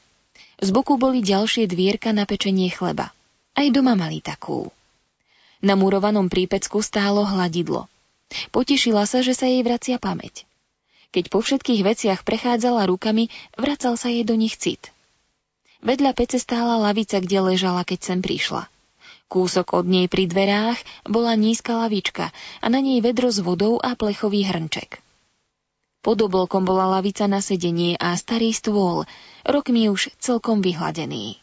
Z 0.63 0.71
boku 0.71 0.95
boli 0.95 1.19
ďalšie 1.19 1.67
dvierka 1.67 2.15
na 2.15 2.23
pečenie 2.23 2.71
chleba. 2.71 3.11
Aj 3.51 3.67
doma 3.67 3.99
mali 3.99 4.23
takú. 4.23 4.71
Na 5.59 5.75
murovanom 5.75 6.31
prípecku 6.31 6.79
stálo 6.79 7.27
hladidlo. 7.27 7.91
Potešila 8.55 9.03
sa, 9.03 9.19
že 9.19 9.35
sa 9.35 9.51
jej 9.51 9.59
vracia 9.59 9.99
pamäť. 9.99 10.47
Keď 11.13 11.29
po 11.29 11.43
všetkých 11.43 11.81
veciach 11.83 12.19
prechádzala 12.25 12.87
rukami, 12.87 13.27
vracal 13.59 13.99
sa 13.99 14.07
jej 14.07 14.25
do 14.25 14.39
nich 14.39 14.55
cit. 14.55 14.89
Vedľa 15.83 16.15
pece 16.15 16.39
stála 16.39 16.79
lavica, 16.79 17.19
kde 17.19 17.53
ležala, 17.53 17.83
keď 17.83 17.99
sem 18.01 18.19
prišla. 18.23 18.71
Kúsok 19.33 19.73
od 19.81 19.89
nej 19.89 20.05
pri 20.05 20.29
dverách 20.29 20.77
bola 21.09 21.33
nízka 21.33 21.73
lavička 21.81 22.29
a 22.61 22.65
na 22.69 22.77
nej 22.77 23.01
vedro 23.01 23.33
s 23.33 23.41
vodou 23.41 23.81
a 23.81 23.97
plechový 23.97 24.45
hrnček. 24.45 25.01
Pod 26.05 26.21
oblkom 26.21 26.69
bola 26.69 26.85
lavica 26.85 27.25
na 27.25 27.41
sedenie 27.41 27.97
a 27.97 28.13
starý 28.13 28.53
stôl, 28.53 29.09
rokmi 29.41 29.89
už 29.89 30.13
celkom 30.21 30.61
vyhladený. 30.61 31.41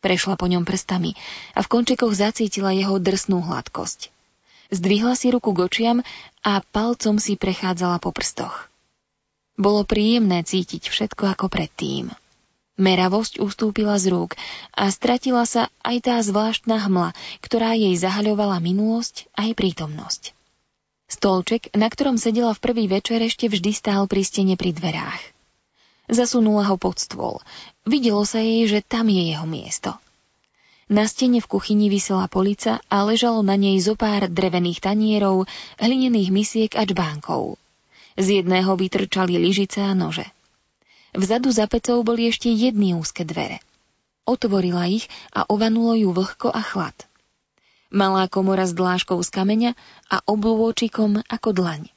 Prešla 0.00 0.40
po 0.40 0.48
ňom 0.48 0.64
prstami 0.64 1.20
a 1.52 1.60
v 1.60 1.68
končekoch 1.68 2.16
zacítila 2.16 2.72
jeho 2.72 2.96
drsnú 2.96 3.44
hladkosť. 3.44 4.08
Zdvihla 4.72 5.12
si 5.12 5.28
ruku 5.28 5.52
k 5.52 5.68
a 6.48 6.52
palcom 6.64 7.20
si 7.20 7.36
prechádzala 7.36 8.00
po 8.00 8.08
prstoch. 8.08 8.72
Bolo 9.60 9.84
príjemné 9.84 10.46
cítiť 10.48 10.88
všetko 10.88 11.36
ako 11.36 11.52
predtým. 11.52 12.08
Meravosť 12.78 13.42
ustúpila 13.42 13.98
z 13.98 14.14
rúk 14.14 14.38
a 14.70 14.86
stratila 14.94 15.42
sa 15.42 15.66
aj 15.82 15.96
tá 16.06 16.14
zvláštna 16.22 16.78
hmla, 16.86 17.10
ktorá 17.42 17.74
jej 17.74 17.98
zahaľovala 17.98 18.62
minulosť 18.62 19.26
aj 19.34 19.50
prítomnosť. 19.58 20.22
Stolček, 21.10 21.74
na 21.74 21.90
ktorom 21.90 22.22
sedela 22.22 22.54
v 22.54 22.62
prvý 22.62 22.84
večer, 22.86 23.18
ešte 23.18 23.50
vždy 23.50 23.74
stál 23.74 24.06
pri 24.06 24.22
stene 24.22 24.54
pri 24.54 24.70
dverách. 24.70 25.22
Zasunula 26.06 26.70
ho 26.70 26.78
pod 26.78 27.02
stôl. 27.02 27.42
Videlo 27.82 28.22
sa 28.22 28.38
jej, 28.38 28.70
že 28.70 28.80
tam 28.86 29.10
je 29.10 29.26
jeho 29.26 29.44
miesto. 29.44 29.98
Na 30.86 31.04
stene 31.04 31.42
v 31.42 31.50
kuchyni 31.50 31.90
vysela 31.90 32.30
polica 32.30 32.80
a 32.86 33.04
ležalo 33.04 33.42
na 33.42 33.58
nej 33.58 33.76
zo 33.82 33.98
pár 33.98 34.30
drevených 34.30 34.80
tanierov, 34.80 35.50
hlinených 35.82 36.30
misiek 36.30 36.72
a 36.78 36.86
čbánkov. 36.86 37.58
Z 38.14 38.40
jedného 38.40 38.72
vytrčali 38.78 39.34
lyžice 39.36 39.82
a 39.82 39.92
nože. 39.98 40.24
Vzadu 41.16 41.48
za 41.48 41.64
pecou 41.64 42.04
boli 42.04 42.28
ešte 42.28 42.52
jedny 42.52 42.92
úzke 42.92 43.24
dvere. 43.24 43.64
Otvorila 44.28 44.84
ich 44.92 45.08
a 45.32 45.48
ovanulo 45.48 45.96
ju 45.96 46.12
vlhko 46.12 46.52
a 46.52 46.60
chlad. 46.60 46.96
Malá 47.88 48.28
komora 48.28 48.68
s 48.68 48.76
dláškou 48.76 49.16
z 49.24 49.30
kameňa 49.32 49.72
a 50.12 50.20
oblôčikom 50.28 51.24
ako 51.24 51.56
dlaň. 51.56 51.88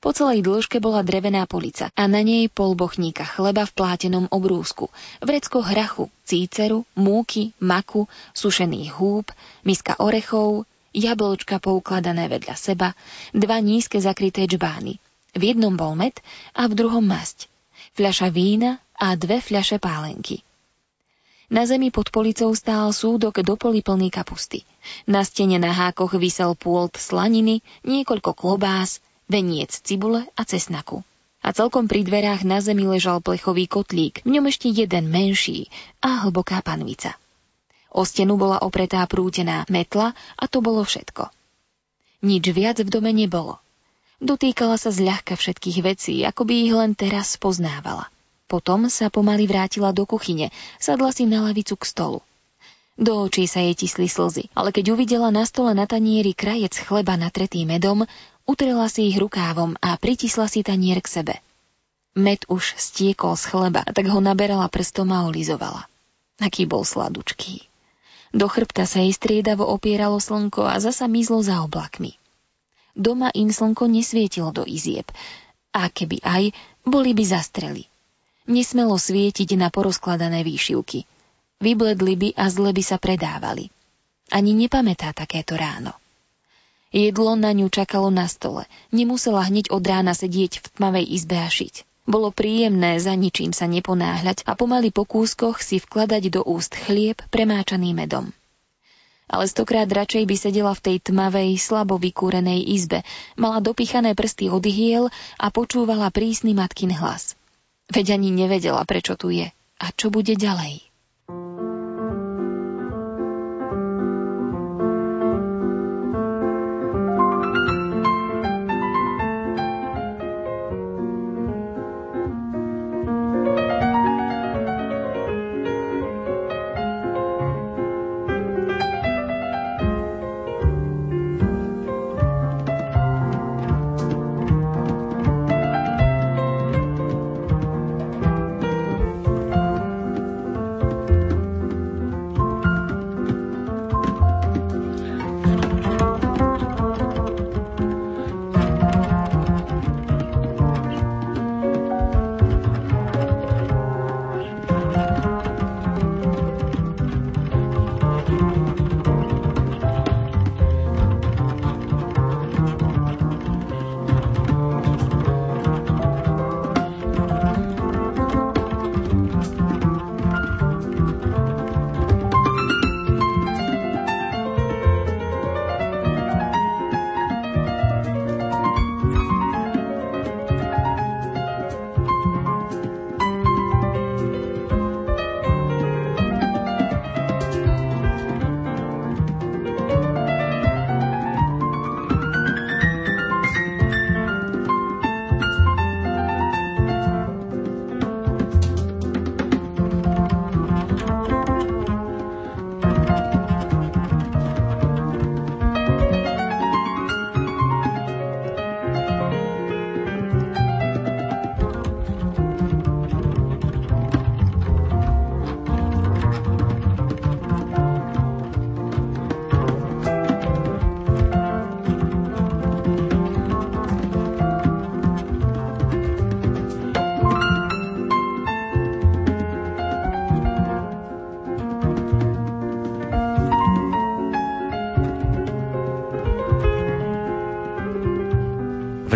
Po 0.00 0.12
celej 0.12 0.44
dĺžke 0.44 0.84
bola 0.84 1.00
drevená 1.00 1.48
polica 1.48 1.88
a 1.96 2.04
na 2.04 2.20
nej 2.20 2.52
pol 2.52 2.76
bochníka 2.76 3.24
chleba 3.24 3.64
v 3.64 3.72
plátenom 3.72 4.28
obrúsku, 4.28 4.92
vrecko 5.24 5.64
hrachu, 5.64 6.12
cíceru, 6.28 6.84
múky, 6.92 7.56
maku, 7.60 8.04
sušených 8.36 8.92
húb, 9.00 9.32
miska 9.64 9.96
orechov, 9.96 10.68
jablčka 10.92 11.56
poukladané 11.56 12.28
vedľa 12.28 12.52
seba, 12.52 12.92
dva 13.32 13.64
nízke 13.64 13.96
zakryté 13.96 14.44
čbány. 14.44 15.00
V 15.32 15.42
jednom 15.42 15.72
bol 15.72 15.96
med 15.96 16.20
a 16.52 16.68
v 16.68 16.76
druhom 16.76 17.04
masť. 17.04 17.48
Fľaša 17.94 18.28
vína 18.34 18.82
a 18.98 19.14
dve 19.14 19.38
fľaše 19.38 19.78
pálenky. 19.78 20.42
Na 21.46 21.62
zemi 21.62 21.94
pod 21.94 22.10
policou 22.10 22.50
stál 22.58 22.90
súdok 22.90 23.46
do 23.46 23.54
poli 23.54 23.86
plný 23.86 24.10
kapusty. 24.10 24.66
Na 25.06 25.22
stene 25.22 25.62
na 25.62 25.70
hákoch 25.70 26.18
vysel 26.18 26.58
pôlt 26.58 26.98
slaniny, 26.98 27.62
niekoľko 27.86 28.34
klobás, 28.34 28.98
veniec 29.30 29.70
cibule 29.70 30.26
a 30.34 30.42
cesnaku. 30.42 31.06
A 31.44 31.52
celkom 31.54 31.86
pri 31.86 32.02
dverách 32.02 32.42
na 32.42 32.58
zemi 32.58 32.82
ležal 32.88 33.22
plechový 33.22 33.70
kotlík, 33.70 34.26
v 34.26 34.30
ňom 34.40 34.50
ešte 34.50 34.72
jeden 34.74 35.12
menší 35.12 35.70
a 36.02 36.26
hlboká 36.26 36.64
panvica. 36.64 37.14
O 37.94 38.02
stenu 38.02 38.34
bola 38.34 38.58
opretá 38.64 39.06
prútená 39.06 39.62
metla 39.70 40.18
a 40.34 40.44
to 40.50 40.58
bolo 40.58 40.82
všetko. 40.82 41.30
Nič 42.26 42.44
viac 42.50 42.82
v 42.82 42.90
dome 42.90 43.14
nebolo. 43.14 43.62
Dotýkala 44.24 44.80
sa 44.80 44.88
zľahka 44.88 45.36
všetkých 45.36 45.78
vecí, 45.84 46.24
ako 46.24 46.48
by 46.48 46.54
ich 46.64 46.72
len 46.72 46.96
teraz 46.96 47.36
poznávala. 47.36 48.08
Potom 48.48 48.88
sa 48.88 49.12
pomaly 49.12 49.44
vrátila 49.44 49.92
do 49.92 50.08
kuchyne, 50.08 50.48
sadla 50.80 51.12
si 51.12 51.28
na 51.28 51.44
lavicu 51.44 51.76
k 51.76 51.84
stolu. 51.84 52.20
Do 52.96 53.26
očí 53.26 53.44
sa 53.44 53.60
jej 53.60 53.74
tisli 53.76 54.08
slzy, 54.08 54.48
ale 54.54 54.72
keď 54.72 54.96
uvidela 54.96 55.28
na 55.28 55.44
stole 55.44 55.76
na 55.76 55.84
tanieri 55.84 56.32
krajec 56.32 56.72
chleba 56.78 57.20
natretý 57.20 57.66
medom, 57.68 58.06
Utrela 58.44 58.92
si 58.92 59.08
ich 59.08 59.16
rukávom 59.16 59.72
a 59.80 59.96
pritisla 59.96 60.52
si 60.52 60.60
tanier 60.60 61.00
k 61.00 61.08
sebe. 61.08 61.34
Med 62.12 62.44
už 62.52 62.76
stiekol 62.76 63.40
z 63.40 63.48
chleba, 63.48 63.88
tak 63.88 64.04
ho 64.04 64.20
naberala 64.20 64.68
prstom 64.68 65.08
a 65.16 65.24
olizovala. 65.24 65.88
Aký 66.36 66.68
bol 66.68 66.84
sladučký. 66.84 67.64
Do 68.36 68.44
chrbta 68.52 68.84
sa 68.84 69.00
jej 69.00 69.16
striedavo 69.16 69.64
opieralo 69.64 70.20
slnko 70.20 70.68
a 70.68 70.76
zasa 70.76 71.08
mizlo 71.08 71.40
za 71.40 71.64
oblakmi. 71.64 72.20
Doma 72.94 73.34
im 73.34 73.50
slnko 73.50 73.90
nesvietilo 73.90 74.54
do 74.54 74.62
izieb, 74.62 75.10
a 75.74 75.90
keby 75.90 76.22
aj, 76.22 76.54
boli 76.86 77.10
by 77.12 77.24
zastreli. 77.26 77.90
Nesmelo 78.46 78.94
svietiť 78.94 79.58
na 79.58 79.74
porozkladané 79.74 80.46
výšivky. 80.46 81.02
Vybledli 81.58 82.14
by 82.14 82.28
a 82.38 82.46
zle 82.52 82.70
by 82.70 82.82
sa 82.84 83.02
predávali. 83.02 83.74
Ani 84.30 84.54
nepamätá 84.54 85.10
takéto 85.10 85.58
ráno. 85.58 85.96
Jedlo 86.94 87.34
na 87.34 87.50
ňu 87.50 87.66
čakalo 87.74 88.06
na 88.14 88.30
stole. 88.30 88.70
Nemusela 88.94 89.42
hneď 89.42 89.74
od 89.74 89.82
rána 89.82 90.14
sedieť 90.14 90.62
v 90.62 90.66
tmavej 90.78 91.06
izbe 91.10 91.34
a 91.42 91.50
šiť. 91.50 91.82
Bolo 92.06 92.30
príjemné 92.30 93.00
za 93.00 93.16
ničím 93.16 93.50
sa 93.50 93.66
neponáhľať 93.66 94.46
a 94.46 94.54
pomaly 94.54 94.92
po 94.92 95.08
kúskoch 95.08 95.58
si 95.58 95.80
vkladať 95.80 96.30
do 96.30 96.40
úst 96.46 96.76
chlieb 96.76 97.18
premáčaný 97.32 97.96
medom. 97.96 98.30
Ale 99.24 99.48
stokrát 99.48 99.88
radšej 99.88 100.28
by 100.28 100.36
sedela 100.36 100.72
v 100.76 100.84
tej 100.84 100.96
tmavej, 101.00 101.56
slabo 101.56 101.96
vykúrenej 101.96 102.60
izbe, 102.76 103.00
mala 103.40 103.64
dopichané 103.64 104.12
prsty 104.12 104.52
od 104.52 104.64
hiel 104.68 105.08
a 105.40 105.48
počúvala 105.48 106.12
prísny 106.12 106.52
matkin 106.52 106.92
hlas. 106.92 107.32
Veď 107.88 108.20
ani 108.20 108.28
nevedela, 108.28 108.84
prečo 108.84 109.16
tu 109.16 109.32
je 109.32 109.48
a 109.80 109.86
čo 109.92 110.12
bude 110.12 110.36
ďalej. 110.36 110.83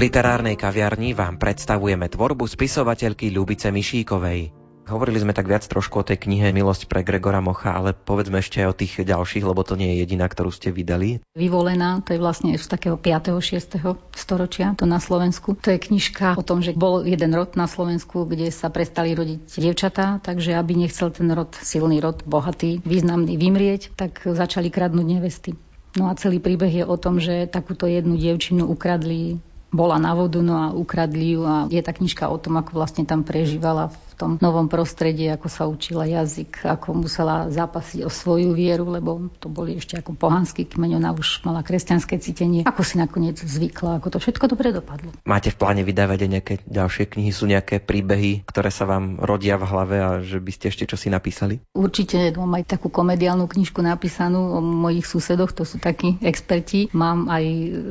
Literárnej 0.09 0.57
kaviarni 0.57 1.13
vám 1.13 1.37
predstavujeme 1.37 2.09
tvorbu 2.09 2.49
spisovateľky 2.49 3.29
Ľubice 3.29 3.69
Mišíkovej. 3.69 4.57
Hovorili 4.89 5.21
sme 5.21 5.37
tak 5.37 5.45
viac 5.45 5.61
trošku 5.69 6.01
o 6.01 6.07
tej 6.09 6.17
knihe 6.17 6.49
Milosť 6.49 6.89
pre 6.89 7.05
Gregora 7.05 7.45
Mocha, 7.45 7.77
ale 7.77 7.93
povedzme 7.93 8.41
ešte 8.41 8.65
aj 8.65 8.69
o 8.73 8.79
tých 8.81 9.05
ďalších, 9.05 9.45
lebo 9.45 9.61
to 9.69 9.77
nie 9.77 9.93
je 9.93 10.09
jediná, 10.09 10.25
ktorú 10.25 10.49
ste 10.49 10.73
vydali. 10.73 11.21
Vyvolená, 11.37 12.01
to 12.01 12.17
je 12.17 12.25
vlastne 12.25 12.57
z 12.57 12.65
takého 12.65 12.97
5. 12.97 13.37
6. 13.37 13.85
storočia, 14.17 14.73
to 14.81 14.89
na 14.89 14.97
Slovensku. 14.97 15.53
To 15.61 15.77
je 15.77 15.77
knižka 15.77 16.41
o 16.41 16.43
tom, 16.43 16.65
že 16.65 16.73
bol 16.73 17.05
jeden 17.05 17.37
rod 17.37 17.53
na 17.61 17.69
Slovensku, 17.69 18.25
kde 18.25 18.49
sa 18.49 18.73
prestali 18.73 19.13
rodiť 19.13 19.45
dievčatá, 19.61 20.25
takže 20.25 20.57
aby 20.57 20.89
nechcel 20.89 21.13
ten 21.13 21.29
rod, 21.37 21.53
silný 21.61 22.01
rod, 22.01 22.25
bohatý, 22.25 22.81
významný 22.81 23.37
vymrieť, 23.37 23.93
tak 23.93 24.25
začali 24.25 24.73
kradnúť 24.73 25.05
nevesty. 25.05 25.53
No 26.01 26.09
a 26.09 26.17
celý 26.17 26.41
príbeh 26.41 26.73
je 26.73 26.85
o 26.89 26.97
tom, 26.97 27.21
že 27.21 27.45
takúto 27.45 27.85
jednu 27.85 28.17
dievčinu 28.17 28.65
ukradli 28.65 29.41
bola 29.69 30.01
na 30.01 30.17
vodu, 30.17 30.41
no 30.41 30.55
a 30.57 30.73
ukradli 30.73 31.37
ju 31.37 31.43
a 31.45 31.69
je 31.69 31.81
tá 31.85 31.93
knižka 31.93 32.29
o 32.29 32.41
tom, 32.41 32.57
ako 32.57 32.73
vlastne 32.73 33.05
tam 33.05 33.21
prežívala 33.21 33.93
v 33.93 34.08
tom 34.19 34.35
novom 34.43 34.67
prostredí, 34.67 35.31
ako 35.31 35.47
sa 35.47 35.71
učila 35.71 36.03
jazyk, 36.11 36.67
ako 36.67 37.07
musela 37.07 37.47
zápasiť 37.47 38.03
o 38.03 38.11
svoju 38.11 38.51
vieru, 38.59 38.91
lebo 38.91 39.31
to 39.39 39.47
boli 39.47 39.79
ešte 39.79 39.95
ako 39.95 40.19
pohanský 40.19 40.67
kmeň, 40.67 40.99
ona 40.99 41.15
už 41.15 41.47
mala 41.47 41.63
kresťanské 41.63 42.19
cítenie, 42.19 42.67
ako 42.67 42.83
si 42.83 42.99
nakoniec 42.99 43.39
zvykla, 43.39 44.03
ako 44.03 44.11
to 44.11 44.19
všetko 44.19 44.51
dobre 44.51 44.75
dopadlo. 44.75 45.15
Máte 45.23 45.55
v 45.55 45.57
pláne 45.57 45.87
vydávať 45.87 46.27
aj 46.27 46.31
nejaké 46.35 46.55
ďalšie 46.67 47.07
knihy? 47.15 47.31
Sú 47.31 47.47
nejaké 47.47 47.79
príbehy, 47.79 48.43
ktoré 48.43 48.75
sa 48.75 48.91
vám 48.91 49.23
rodia 49.23 49.55
v 49.55 49.69
hlave 49.71 49.97
a 50.03 50.11
že 50.19 50.43
by 50.43 50.51
ste 50.51 50.75
ešte 50.75 50.91
čosi 50.91 51.15
napísali? 51.15 51.63
Určite 51.79 52.35
mám 52.35 52.59
aj 52.59 52.75
takú 52.75 52.91
komediálnu 52.91 53.47
knižku 53.47 53.79
napísanú 53.79 54.59
o 54.59 54.59
mojich 54.59 55.07
susedoch, 55.07 55.55
to 55.55 55.63
sú 55.63 55.79
takí 55.79 56.19
experti. 56.27 56.91
Mám 56.91 57.31
aj 57.31 57.45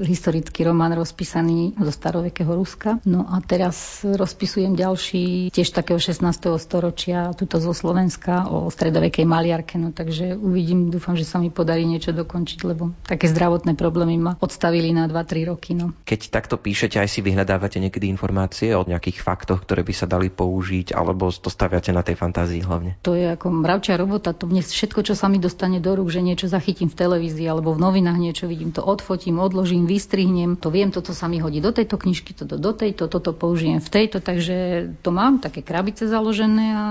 historický 0.03 0.67
román 0.67 0.91
rozpísaný 0.91 1.79
zo 1.79 1.93
starovekého 1.93 2.51
Ruska. 2.51 2.99
No 3.07 3.23
a 3.23 3.39
teraz 3.39 4.03
rozpisujem 4.03 4.75
ďalší, 4.75 5.53
tiež 5.53 5.71
takého 5.71 6.01
16. 6.01 6.16
storočia, 6.57 7.31
tuto 7.37 7.61
zo 7.61 7.73
Slovenska, 7.73 8.49
o 8.49 8.67
stredovekej 8.67 9.25
maliarke. 9.25 9.77
No 9.77 9.93
takže 9.93 10.35
uvidím, 10.35 10.89
dúfam, 10.89 11.13
že 11.13 11.27
sa 11.27 11.37
mi 11.37 11.53
podarí 11.53 11.85
niečo 11.85 12.11
dokončiť, 12.13 12.59
lebo 12.65 12.93
také 13.05 13.29
zdravotné 13.29 13.77
problémy 13.77 14.15
ma 14.17 14.33
odstavili 14.41 14.91
na 14.91 15.05
2-3 15.05 15.51
roky. 15.51 15.77
No. 15.77 15.93
Keď 16.07 16.33
takto 16.33 16.57
píšete, 16.57 16.97
aj 16.97 17.09
si 17.09 17.19
vyhľadávate 17.21 17.77
niekedy 17.77 18.09
informácie 18.09 18.73
o 18.73 18.87
nejakých 18.87 19.21
faktoch, 19.21 19.63
ktoré 19.63 19.85
by 19.85 19.93
sa 19.93 20.07
dali 20.09 20.31
použiť, 20.33 20.95
alebo 20.95 21.29
to 21.29 21.53
staviate 21.53 21.93
na 21.93 22.01
tej 22.01 22.17
fantázii 22.17 22.65
hlavne? 22.65 22.97
To 23.05 23.13
je 23.13 23.29
ako 23.29 23.53
mravčia 23.53 23.99
robota. 23.99 24.33
To 24.33 24.49
mne 24.49 24.65
všetko, 24.65 25.05
čo 25.05 25.13
sa 25.13 25.29
mi 25.29 25.37
dostane 25.37 25.77
do 25.77 25.93
rúk, 25.93 26.09
že 26.09 26.25
niečo 26.25 26.49
zachytím 26.49 26.89
v 26.89 26.97
televízii 26.97 27.45
alebo 27.45 27.75
v 27.75 27.83
novinách 27.83 28.17
niečo 28.17 28.45
vidím, 28.49 28.73
to 28.73 28.81
odfotím, 28.81 29.37
odložím, 29.37 29.85
vystrihnem, 29.85 30.57
to 30.57 30.73
viem, 30.73 30.89
toto 30.89 31.13
sa 31.13 31.29
mi 31.29 31.37
hodí 31.43 31.61
do 31.61 31.69
tejto 31.69 31.99
knižky, 31.99 32.33
toto 32.33 32.57
do 32.57 32.71
tejto, 32.73 33.11
toto 33.11 33.35
použijem 33.35 33.83
v 33.83 33.89
tejto, 33.91 34.23
takže 34.23 34.89
to 35.03 35.09
mám 35.13 35.37
také 35.43 35.61
krabice 35.61 36.06
založené 36.07 36.65
a 36.73 36.85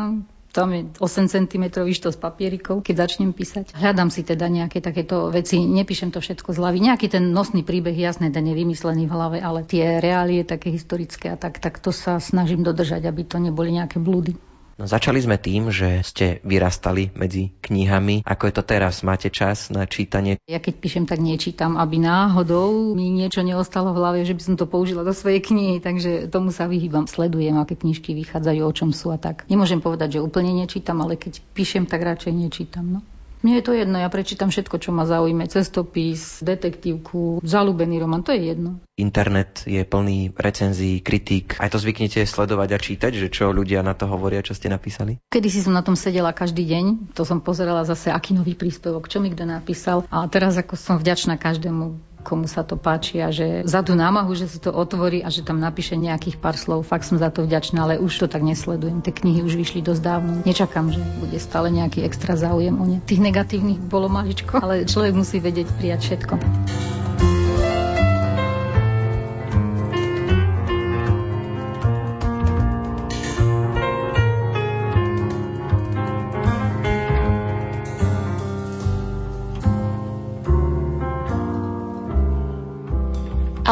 tam 0.57 0.72
je 0.72 0.88
8 0.88 1.29
cm 1.29 1.64
z 1.92 2.16
papierikov, 2.16 2.81
keď 2.81 3.05
začnem 3.05 3.37
písať. 3.37 3.76
Hľadám 3.76 4.09
si 4.09 4.24
teda 4.24 4.48
nejaké 4.48 4.81
takéto 4.81 5.29
veci, 5.29 5.61
nepíšem 5.61 6.09
to 6.09 6.24
všetko 6.24 6.57
z 6.57 6.61
hlavy. 6.64 6.81
Nejaký 6.81 7.12
ten 7.12 7.29
nosný 7.29 7.61
príbeh, 7.61 7.92
jasné, 7.92 8.33
ten 8.33 8.48
je 8.48 8.57
vymyslený 8.57 9.05
v 9.05 9.12
hlave, 9.12 9.38
ale 9.44 9.68
tie 9.68 10.00
reálie 10.00 10.48
také 10.48 10.72
historické 10.72 11.29
a 11.29 11.37
tak, 11.37 11.61
tak 11.61 11.76
to 11.76 11.92
sa 11.92 12.16
snažím 12.16 12.64
dodržať, 12.64 13.05
aby 13.05 13.29
to 13.29 13.37
neboli 13.37 13.76
nejaké 13.76 14.00
blúdy. 14.00 14.33
No, 14.76 14.84
začali 14.84 15.16
sme 15.24 15.40
tým, 15.40 15.72
že 15.72 16.04
ste 16.04 16.44
vyrastali 16.44 17.08
medzi 17.16 17.48
knihami. 17.64 18.20
Ako 18.28 18.52
je 18.52 18.54
to 18.60 18.64
teraz? 18.64 19.00
Máte 19.00 19.32
čas 19.32 19.72
na 19.72 19.88
čítanie? 19.88 20.36
Ja 20.44 20.60
keď 20.60 20.74
píšem, 20.84 21.04
tak 21.08 21.16
nečítam, 21.16 21.80
aby 21.80 21.96
náhodou 21.96 22.92
mi 22.92 23.08
niečo 23.08 23.40
neostalo 23.40 23.96
v 23.96 24.04
hlave, 24.04 24.18
že 24.28 24.36
by 24.36 24.42
som 24.44 24.54
to 24.60 24.68
použila 24.68 25.00
do 25.00 25.16
svojej 25.16 25.40
knihy, 25.40 25.80
takže 25.80 26.28
tomu 26.28 26.52
sa 26.52 26.68
vyhýbam. 26.68 27.08
Sledujem, 27.08 27.56
aké 27.56 27.72
knižky 27.72 28.12
vychádzajú, 28.12 28.60
o 28.68 28.76
čom 28.76 28.92
sú 28.92 29.16
a 29.16 29.16
tak. 29.16 29.48
Nemôžem 29.48 29.80
povedať, 29.80 30.20
že 30.20 30.24
úplne 30.24 30.52
nečítam, 30.52 31.00
ale 31.00 31.16
keď 31.16 31.40
píšem, 31.56 31.88
tak 31.88 32.04
radšej 32.04 32.36
nečítam. 32.36 33.00
No. 33.00 33.15
Mne 33.46 33.62
je 33.62 33.66
to 33.70 33.78
jedno, 33.78 34.02
ja 34.02 34.11
prečítam 34.11 34.50
všetko, 34.50 34.82
čo 34.82 34.90
ma 34.90 35.06
zaujíme. 35.06 35.46
Cestopis, 35.46 36.42
detektívku, 36.42 37.38
zalúbený 37.46 38.02
román, 38.02 38.26
to 38.26 38.35
je 38.35 38.50
jedno. 38.50 38.82
Internet 38.98 39.62
je 39.70 39.87
plný 39.87 40.35
recenzií, 40.35 40.98
kritík. 40.98 41.54
Aj 41.62 41.70
to 41.70 41.78
zvyknete 41.78 42.26
sledovať 42.26 42.74
a 42.74 42.78
čítať, 42.82 43.12
že 43.14 43.30
čo 43.30 43.54
ľudia 43.54 43.87
na 43.87 43.94
to 43.94 44.11
hovoria, 44.11 44.42
čo 44.42 44.50
ste 44.50 44.66
napísali? 44.66 45.22
Kedy 45.30 45.46
si 45.46 45.62
som 45.62 45.70
na 45.70 45.87
tom 45.87 45.94
sedela 45.94 46.35
každý 46.35 46.66
deň, 46.66 47.14
to 47.14 47.22
som 47.22 47.38
pozerala 47.38 47.87
zase, 47.87 48.11
aký 48.11 48.35
nový 48.35 48.59
príspevok, 48.59 49.06
čo 49.06 49.22
mi 49.22 49.30
kto 49.30 49.46
napísal. 49.46 50.02
A 50.11 50.26
teraz 50.26 50.59
ako 50.59 50.74
som 50.74 50.98
vďačná 50.98 51.38
každému, 51.38 52.02
komu 52.26 52.50
sa 52.50 52.66
to 52.66 52.74
páči 52.74 53.22
a 53.22 53.30
že 53.30 53.62
za 53.62 53.86
tú 53.86 53.94
námahu, 53.94 54.34
že 54.34 54.50
si 54.50 54.58
to 54.58 54.74
otvorí 54.74 55.22
a 55.22 55.30
že 55.30 55.46
tam 55.46 55.62
napíše 55.62 55.94
nejakých 55.94 56.42
pár 56.42 56.58
slov. 56.58 56.82
Fakt 56.82 57.06
som 57.06 57.22
za 57.22 57.30
to 57.30 57.46
vďačná, 57.46 57.86
ale 57.86 58.02
už 58.02 58.10
to 58.18 58.26
tak 58.26 58.42
nesledujem. 58.42 58.98
Tie 59.06 59.14
knihy 59.14 59.46
už 59.46 59.54
vyšli 59.54 59.86
dosť 59.86 60.02
dávno. 60.02 60.42
Nečakám, 60.42 60.90
že 60.90 60.98
bude 61.22 61.38
stále 61.38 61.70
nejaký 61.70 62.02
extra 62.02 62.34
záujem 62.34 62.74
o 62.74 62.82
ne. 62.82 62.98
Tých 63.06 63.22
negatívnych 63.22 63.78
bolo 63.78 64.10
maličko, 64.10 64.58
ale 64.58 64.82
človek 64.90 65.14
musí 65.14 65.38
vedieť 65.38 65.70
prijať 65.78 66.00
všetko. 66.10 66.34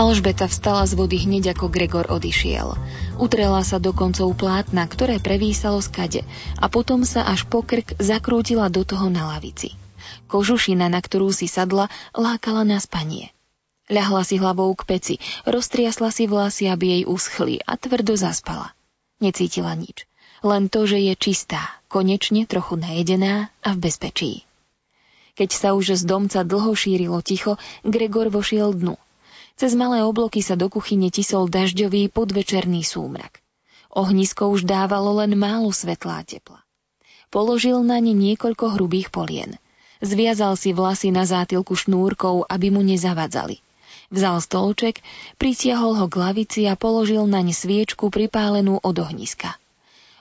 Alžbeta 0.04 0.52
vstala 0.52 0.84
z 0.84 1.00
vody 1.00 1.16
hneď 1.16 1.56
ako 1.56 1.72
Gregor 1.72 2.12
odišiel. 2.12 2.76
Utrela 3.16 3.64
sa 3.64 3.80
do 3.80 3.96
koncov 3.96 4.36
plátna, 4.36 4.84
ktoré 4.84 5.16
prevísalo 5.16 5.80
z 5.80 5.88
kade 5.88 6.22
a 6.60 6.68
potom 6.68 7.08
sa 7.08 7.24
až 7.24 7.48
po 7.48 7.64
krk 7.64 7.96
zakrútila 7.96 8.68
do 8.68 8.84
toho 8.84 9.08
na 9.08 9.32
lavici. 9.32 9.72
Kožušina, 10.28 10.92
na 10.92 11.00
ktorú 11.00 11.32
si 11.32 11.48
sadla, 11.48 11.88
lákala 12.12 12.68
na 12.68 12.84
spanie. 12.84 13.32
Ľahla 13.88 14.28
si 14.28 14.36
hlavou 14.36 14.76
k 14.76 14.84
peci, 14.84 15.14
roztriasla 15.48 16.12
si 16.12 16.28
vlasy, 16.28 16.68
aby 16.68 17.00
jej 17.00 17.02
uschli 17.08 17.64
a 17.64 17.80
tvrdo 17.80 18.12
zaspala. 18.12 18.76
Necítila 19.24 19.72
nič. 19.72 20.04
Len 20.44 20.68
to, 20.68 20.84
že 20.84 21.00
je 21.00 21.16
čistá, 21.16 21.80
konečne 21.88 22.44
trochu 22.44 22.76
najedená 22.76 23.48
a 23.64 23.72
v 23.72 23.88
bezpečí. 23.88 24.44
Keď 25.32 25.48
sa 25.48 25.72
už 25.72 25.96
z 25.96 26.04
domca 26.04 26.44
dlho 26.44 26.76
šírilo 26.76 27.24
ticho, 27.24 27.56
Gregor 27.88 28.28
vošiel 28.28 28.76
dnu– 28.76 29.00
cez 29.54 29.72
malé 29.78 30.02
obloky 30.02 30.42
sa 30.42 30.58
do 30.58 30.66
kuchyne 30.66 31.08
tisol 31.14 31.46
dažďový 31.46 32.10
podvečerný 32.10 32.82
súmrak. 32.82 33.38
Ohnisko 33.94 34.50
už 34.50 34.66
dávalo 34.66 35.22
len 35.22 35.38
málo 35.38 35.70
svetlá 35.70 36.26
tepla. 36.26 36.62
Položil 37.30 37.78
na 37.86 38.02
ne 38.02 38.10
niekoľko 38.10 38.74
hrubých 38.74 39.14
polien. 39.14 39.54
Zviazal 40.02 40.58
si 40.58 40.74
vlasy 40.74 41.14
na 41.14 41.22
zátilku 41.22 41.78
šnúrkou, 41.78 42.42
aby 42.50 42.74
mu 42.74 42.82
nezavadzali. 42.82 43.62
Vzal 44.10 44.42
stolček, 44.42 45.00
pritiahol 45.38 45.96
ho 45.96 46.06
k 46.10 46.18
lavici 46.18 46.62
a 46.66 46.74
položil 46.74 47.24
na 47.30 47.40
ne 47.40 47.54
sviečku 47.54 48.10
pripálenú 48.10 48.82
od 48.82 48.96
ohniska. 48.98 49.54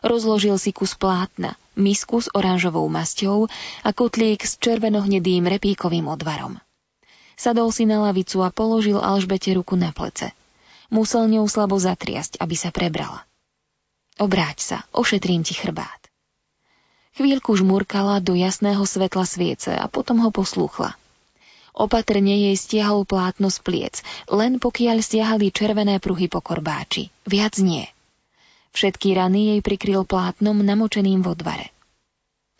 Rozložil 0.05 0.57
si 0.61 0.75
kus 0.75 0.93
plátna, 0.93 1.55
misku 1.73 2.21
s 2.21 2.29
oranžovou 2.33 2.85
masťou 2.91 3.49
a 3.81 3.89
kotlík 3.95 4.45
s 4.45 4.59
červenohnedým 4.61 5.47
repíkovým 5.47 6.05
odvarom. 6.11 6.59
Sadol 7.33 7.73
si 7.73 7.89
na 7.89 8.03
lavicu 8.03 8.41
a 8.45 8.53
položil 8.53 9.01
Alžbete 9.01 9.53
ruku 9.57 9.73
na 9.73 9.89
plece. 9.89 10.31
Musel 10.93 11.25
ňou 11.31 11.49
slabo 11.49 11.77
zatriasť, 11.79 12.37
aby 12.37 12.53
sa 12.53 12.69
prebrala. 12.69 13.25
Obráť 14.21 14.57
sa, 14.61 14.77
ošetrím 14.93 15.41
ti 15.41 15.57
chrbát. 15.57 16.03
Chvíľku 17.13 17.53
žmurkala 17.53 18.21
do 18.21 18.33
jasného 18.33 18.81
svetla 18.85 19.25
sviece 19.25 19.73
a 19.73 19.85
potom 19.89 20.21
ho 20.21 20.29
poslúchla. 20.33 20.97
Opatrne 21.73 22.49
jej 22.49 22.55
stiahol 22.57 23.05
plátno 23.05 23.49
z 23.49 23.57
pliec, 23.65 23.95
len 24.29 24.61
pokiaľ 24.61 25.01
stiahali 25.01 25.49
červené 25.49 25.97
pruhy 25.97 26.29
po 26.29 26.41
korbáči. 26.41 27.09
Viac 27.25 27.57
nie. 27.57 27.89
Všetky 28.77 29.17
rany 29.17 29.57
jej 29.57 29.59
prikryl 29.65 30.05
plátnom 30.05 30.61
namočeným 30.61 31.25
vo 31.25 31.33
dvare. 31.33 31.73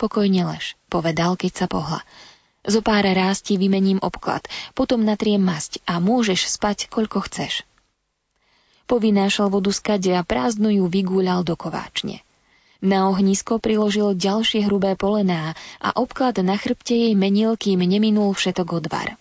Pokojne 0.01 0.49
lež, 0.49 0.73
povedal, 0.89 1.37
keď 1.37 1.51
sa 1.53 1.67
pohla. 1.69 2.01
Zo 2.63 2.79
pár 2.79 3.03
rásti 3.03 3.59
vymením 3.59 3.99
obklad, 3.99 4.47
potom 4.71 5.03
natriem 5.03 5.43
masť 5.43 5.83
a 5.83 5.99
môžeš 5.99 6.47
spať, 6.47 6.87
koľko 6.87 7.27
chceš. 7.27 7.67
Povynášal 8.87 9.51
vodu 9.51 9.71
z 9.71 9.79
kade 9.83 10.11
a 10.15 10.23
prázdnu 10.23 10.71
ju 10.71 10.85
vygúľal 10.87 11.43
do 11.43 11.59
kováčne. 11.59 12.23
Na 12.83 13.07
ohnisko 13.07 13.63
priložil 13.63 14.11
ďalšie 14.15 14.67
hrubé 14.67 14.99
polená 14.99 15.55
a 15.79 15.95
obklad 15.95 16.35
na 16.43 16.59
chrbte 16.59 16.91
jej 16.91 17.15
menil, 17.15 17.55
kým 17.55 17.79
neminul 17.79 18.35
všetok 18.35 18.83
odvar. 18.83 19.15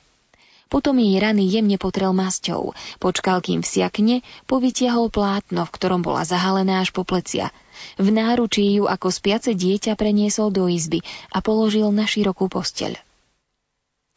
Potom 0.66 0.98
jej 0.98 1.14
rany 1.20 1.46
jemne 1.46 1.78
potrel 1.78 2.10
masťou, 2.16 2.74
počkal, 2.98 3.38
kým 3.44 3.62
vsiakne, 3.62 4.24
povytiahol 4.48 5.12
plátno, 5.12 5.68
v 5.68 5.74
ktorom 5.78 6.00
bola 6.02 6.24
zahalená 6.24 6.82
až 6.82 6.96
po 6.96 7.04
plecia. 7.04 7.54
V 8.00 8.08
náručí 8.10 8.80
ju 8.80 8.88
ako 8.88 9.12
spiace 9.12 9.52
dieťa 9.52 9.94
preniesol 10.00 10.48
do 10.48 10.66
izby 10.66 11.04
a 11.28 11.44
položil 11.44 11.92
na 11.92 12.08
širokú 12.08 12.48
posteľ. 12.48 12.98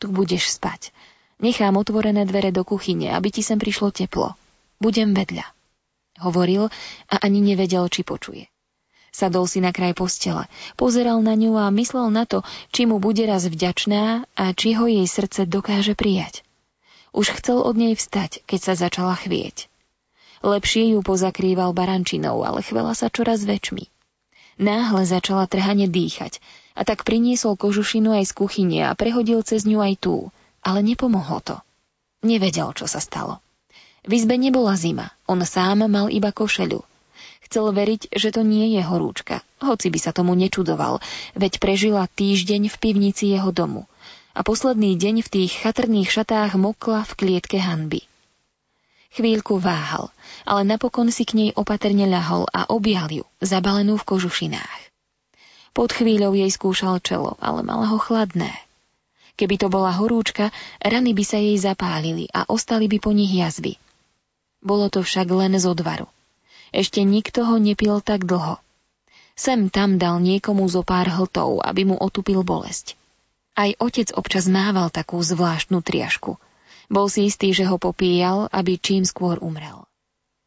Tu 0.06 0.14
budeš 0.14 0.54
spať. 0.54 0.94
Nechám 1.42 1.82
otvorené 1.82 2.30
dvere 2.30 2.54
do 2.54 2.62
kuchyne, 2.62 3.10
aby 3.18 3.34
ti 3.34 3.42
sem 3.42 3.58
prišlo 3.58 3.90
teplo. 3.90 4.38
Budem 4.78 5.18
vedľa. 5.18 5.42
Hovoril 6.22 6.70
a 7.10 7.16
ani 7.26 7.42
nevedel, 7.42 7.90
či 7.90 8.06
počuje. 8.06 8.46
Sadol 9.10 9.50
si 9.50 9.66
na 9.66 9.74
kraj 9.74 9.98
postele, 9.98 10.46
pozeral 10.78 11.26
na 11.26 11.34
ňu 11.34 11.58
a 11.58 11.74
myslel 11.74 12.14
na 12.14 12.30
to, 12.30 12.46
či 12.70 12.86
mu 12.86 13.02
bude 13.02 13.26
raz 13.26 13.50
vďačná 13.50 14.30
a 14.38 14.46
či 14.54 14.78
ho 14.78 14.86
jej 14.86 15.10
srdce 15.10 15.50
dokáže 15.50 15.98
prijať. 15.98 16.46
Už 17.10 17.34
chcel 17.42 17.66
od 17.66 17.74
nej 17.74 17.98
vstať, 17.98 18.46
keď 18.46 18.60
sa 18.62 18.74
začala 18.78 19.18
chvieť. 19.18 19.74
Lepšie 20.46 20.94
ju 20.94 21.02
pozakrýval 21.02 21.74
barančinou, 21.74 22.46
ale 22.46 22.62
chvela 22.62 22.94
sa 22.94 23.10
čoraz 23.10 23.42
väčšmi. 23.42 23.90
Náhle 24.62 25.02
začala 25.10 25.50
trhane 25.50 25.90
dýchať 25.90 26.38
a 26.76 26.82
tak 26.84 27.08
priniesol 27.08 27.56
kožušinu 27.56 28.12
aj 28.22 28.30
z 28.30 28.34
kuchyne 28.36 28.80
a 28.86 28.92
prehodil 28.94 29.42
cez 29.42 29.64
ňu 29.64 29.80
aj 29.80 29.94
tú, 30.04 30.30
ale 30.60 30.84
nepomohlo 30.84 31.40
to. 31.40 31.56
Nevedel, 32.22 32.76
čo 32.76 32.86
sa 32.86 33.00
stalo. 33.00 33.40
V 34.06 34.22
izbe 34.22 34.38
nebola 34.38 34.78
zima, 34.78 35.10
on 35.26 35.42
sám 35.42 35.88
mal 35.90 36.12
iba 36.14 36.30
košeľu. 36.30 36.84
Chcel 37.48 37.66
veriť, 37.72 38.14
že 38.14 38.30
to 38.36 38.42
nie 38.46 38.78
je 38.78 38.82
horúčka, 38.86 39.42
hoci 39.64 39.90
by 39.90 40.00
sa 40.02 40.12
tomu 40.14 40.36
nečudoval, 40.38 41.02
veď 41.34 41.58
prežila 41.58 42.06
týždeň 42.12 42.70
v 42.70 42.76
pivnici 42.78 43.34
jeho 43.34 43.50
domu 43.50 43.90
a 44.36 44.44
posledný 44.44 45.00
deň 45.00 45.24
v 45.24 45.32
tých 45.32 45.52
chatrných 45.64 46.12
šatách 46.12 46.60
mokla 46.60 47.08
v 47.08 47.12
klietke 47.16 47.56
hanby. 47.56 48.04
Chvíľku 49.16 49.64
váhal, 49.64 50.12
ale 50.44 50.68
napokon 50.68 51.08
si 51.08 51.24
k 51.24 51.40
nej 51.40 51.50
opatrne 51.56 52.04
ľahol 52.04 52.52
a 52.52 52.68
objal 52.68 53.08
ju, 53.08 53.24
zabalenú 53.40 53.96
v 53.96 54.04
kožušinách. 54.04 54.85
Pod 55.76 55.92
chvíľou 55.92 56.32
jej 56.32 56.48
skúšal 56.48 57.04
čelo, 57.04 57.36
ale 57.44 57.60
mala 57.60 57.92
ho 57.92 58.00
chladné. 58.00 58.56
Keby 59.36 59.60
to 59.60 59.68
bola 59.68 59.92
horúčka, 59.92 60.56
rany 60.80 61.12
by 61.12 61.24
sa 61.28 61.36
jej 61.36 61.60
zapálili 61.60 62.32
a 62.32 62.48
ostali 62.48 62.88
by 62.88 63.04
po 63.04 63.12
nich 63.12 63.36
jazvy. 63.36 63.76
Bolo 64.64 64.88
to 64.88 65.04
však 65.04 65.28
len 65.28 65.60
z 65.60 65.68
odvaru. 65.68 66.08
Ešte 66.72 67.04
nikto 67.04 67.44
ho 67.44 67.60
nepil 67.60 68.00
tak 68.00 68.24
dlho. 68.24 68.64
Sem 69.36 69.68
tam 69.68 70.00
dal 70.00 70.24
niekomu 70.24 70.64
zo 70.72 70.88
pár 70.88 71.12
hltov, 71.12 71.60
aby 71.60 71.84
mu 71.84 72.00
otupil 72.00 72.48
bolesť. 72.48 72.96
Aj 73.60 73.76
otec 73.76 74.16
občas 74.16 74.48
mával 74.48 74.88
takú 74.88 75.20
zvláštnu 75.20 75.84
triašku. 75.84 76.40
Bol 76.88 77.12
si 77.12 77.28
istý, 77.28 77.52
že 77.52 77.68
ho 77.68 77.76
popíjal, 77.76 78.48
aby 78.48 78.80
čím 78.80 79.04
skôr 79.04 79.44
umrel. 79.44 79.84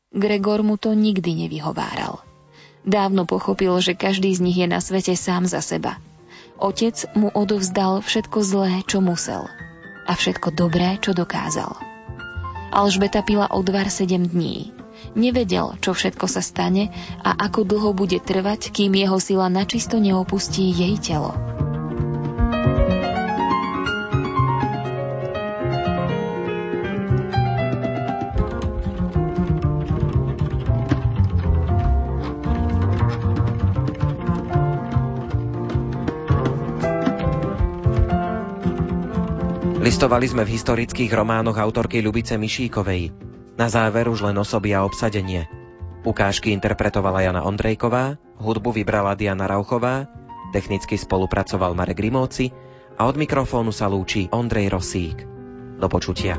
Gregor 0.09 0.64
mu 0.64 0.81
to 0.81 0.97
nikdy 0.97 1.37
nevyhováral. 1.37 2.25
Dávno 2.88 3.29
pochopil, 3.29 3.77
že 3.85 3.92
každý 3.92 4.33
z 4.33 4.40
nich 4.40 4.57
je 4.57 4.64
na 4.64 4.81
svete 4.81 5.12
sám 5.12 5.44
za 5.44 5.61
seba. 5.61 6.01
Otec 6.57 7.05
mu 7.12 7.29
odovzdal 7.29 8.01
všetko 8.01 8.38
zlé, 8.40 8.81
čo 8.88 9.05
musel 9.05 9.44
a 10.09 10.12
všetko 10.16 10.57
dobré, 10.57 10.96
čo 10.96 11.12
dokázal. 11.12 11.77
Alžbeta 12.72 13.20
pila 13.20 13.53
odvar 13.53 13.92
7 13.92 14.33
dní. 14.33 14.72
Nevedel, 15.12 15.77
čo 15.85 15.92
všetko 15.92 16.27
sa 16.33 16.40
stane 16.40 16.88
a 17.20 17.37
ako 17.37 17.68
dlho 17.68 17.90
bude 17.92 18.24
trvať, 18.24 18.72
kým 18.72 18.96
jeho 18.96 19.20
sila 19.20 19.53
načisto 19.53 20.01
neopustí 20.01 20.72
jej 20.72 20.96
telo. 20.96 21.37
Listovali 39.88 40.29
sme 40.29 40.44
v 40.44 40.53
historických 40.53 41.09
románoch 41.16 41.57
autorky 41.57 42.05
Ľubice 42.05 42.37
Mišíkovej. 42.37 43.09
Na 43.57 43.72
záver 43.72 44.05
už 44.12 44.20
len 44.20 44.37
osoby 44.37 44.77
a 44.77 44.85
obsadenie. 44.85 45.48
Ukážky 46.05 46.53
interpretovala 46.53 47.24
Jana 47.24 47.40
Ondrejková, 47.48 48.20
hudbu 48.37 48.77
vybrala 48.77 49.16
Diana 49.16 49.48
Rauchová, 49.48 50.05
technicky 50.53 51.01
spolupracoval 51.01 51.72
Marek 51.72 52.05
Rimóci 52.05 52.53
a 53.01 53.09
od 53.09 53.16
mikrofónu 53.16 53.72
sa 53.72 53.88
lúči 53.88 54.29
Ondrej 54.29 54.77
Rosík. 54.77 55.24
Do 55.81 55.88
počutia. 55.88 56.37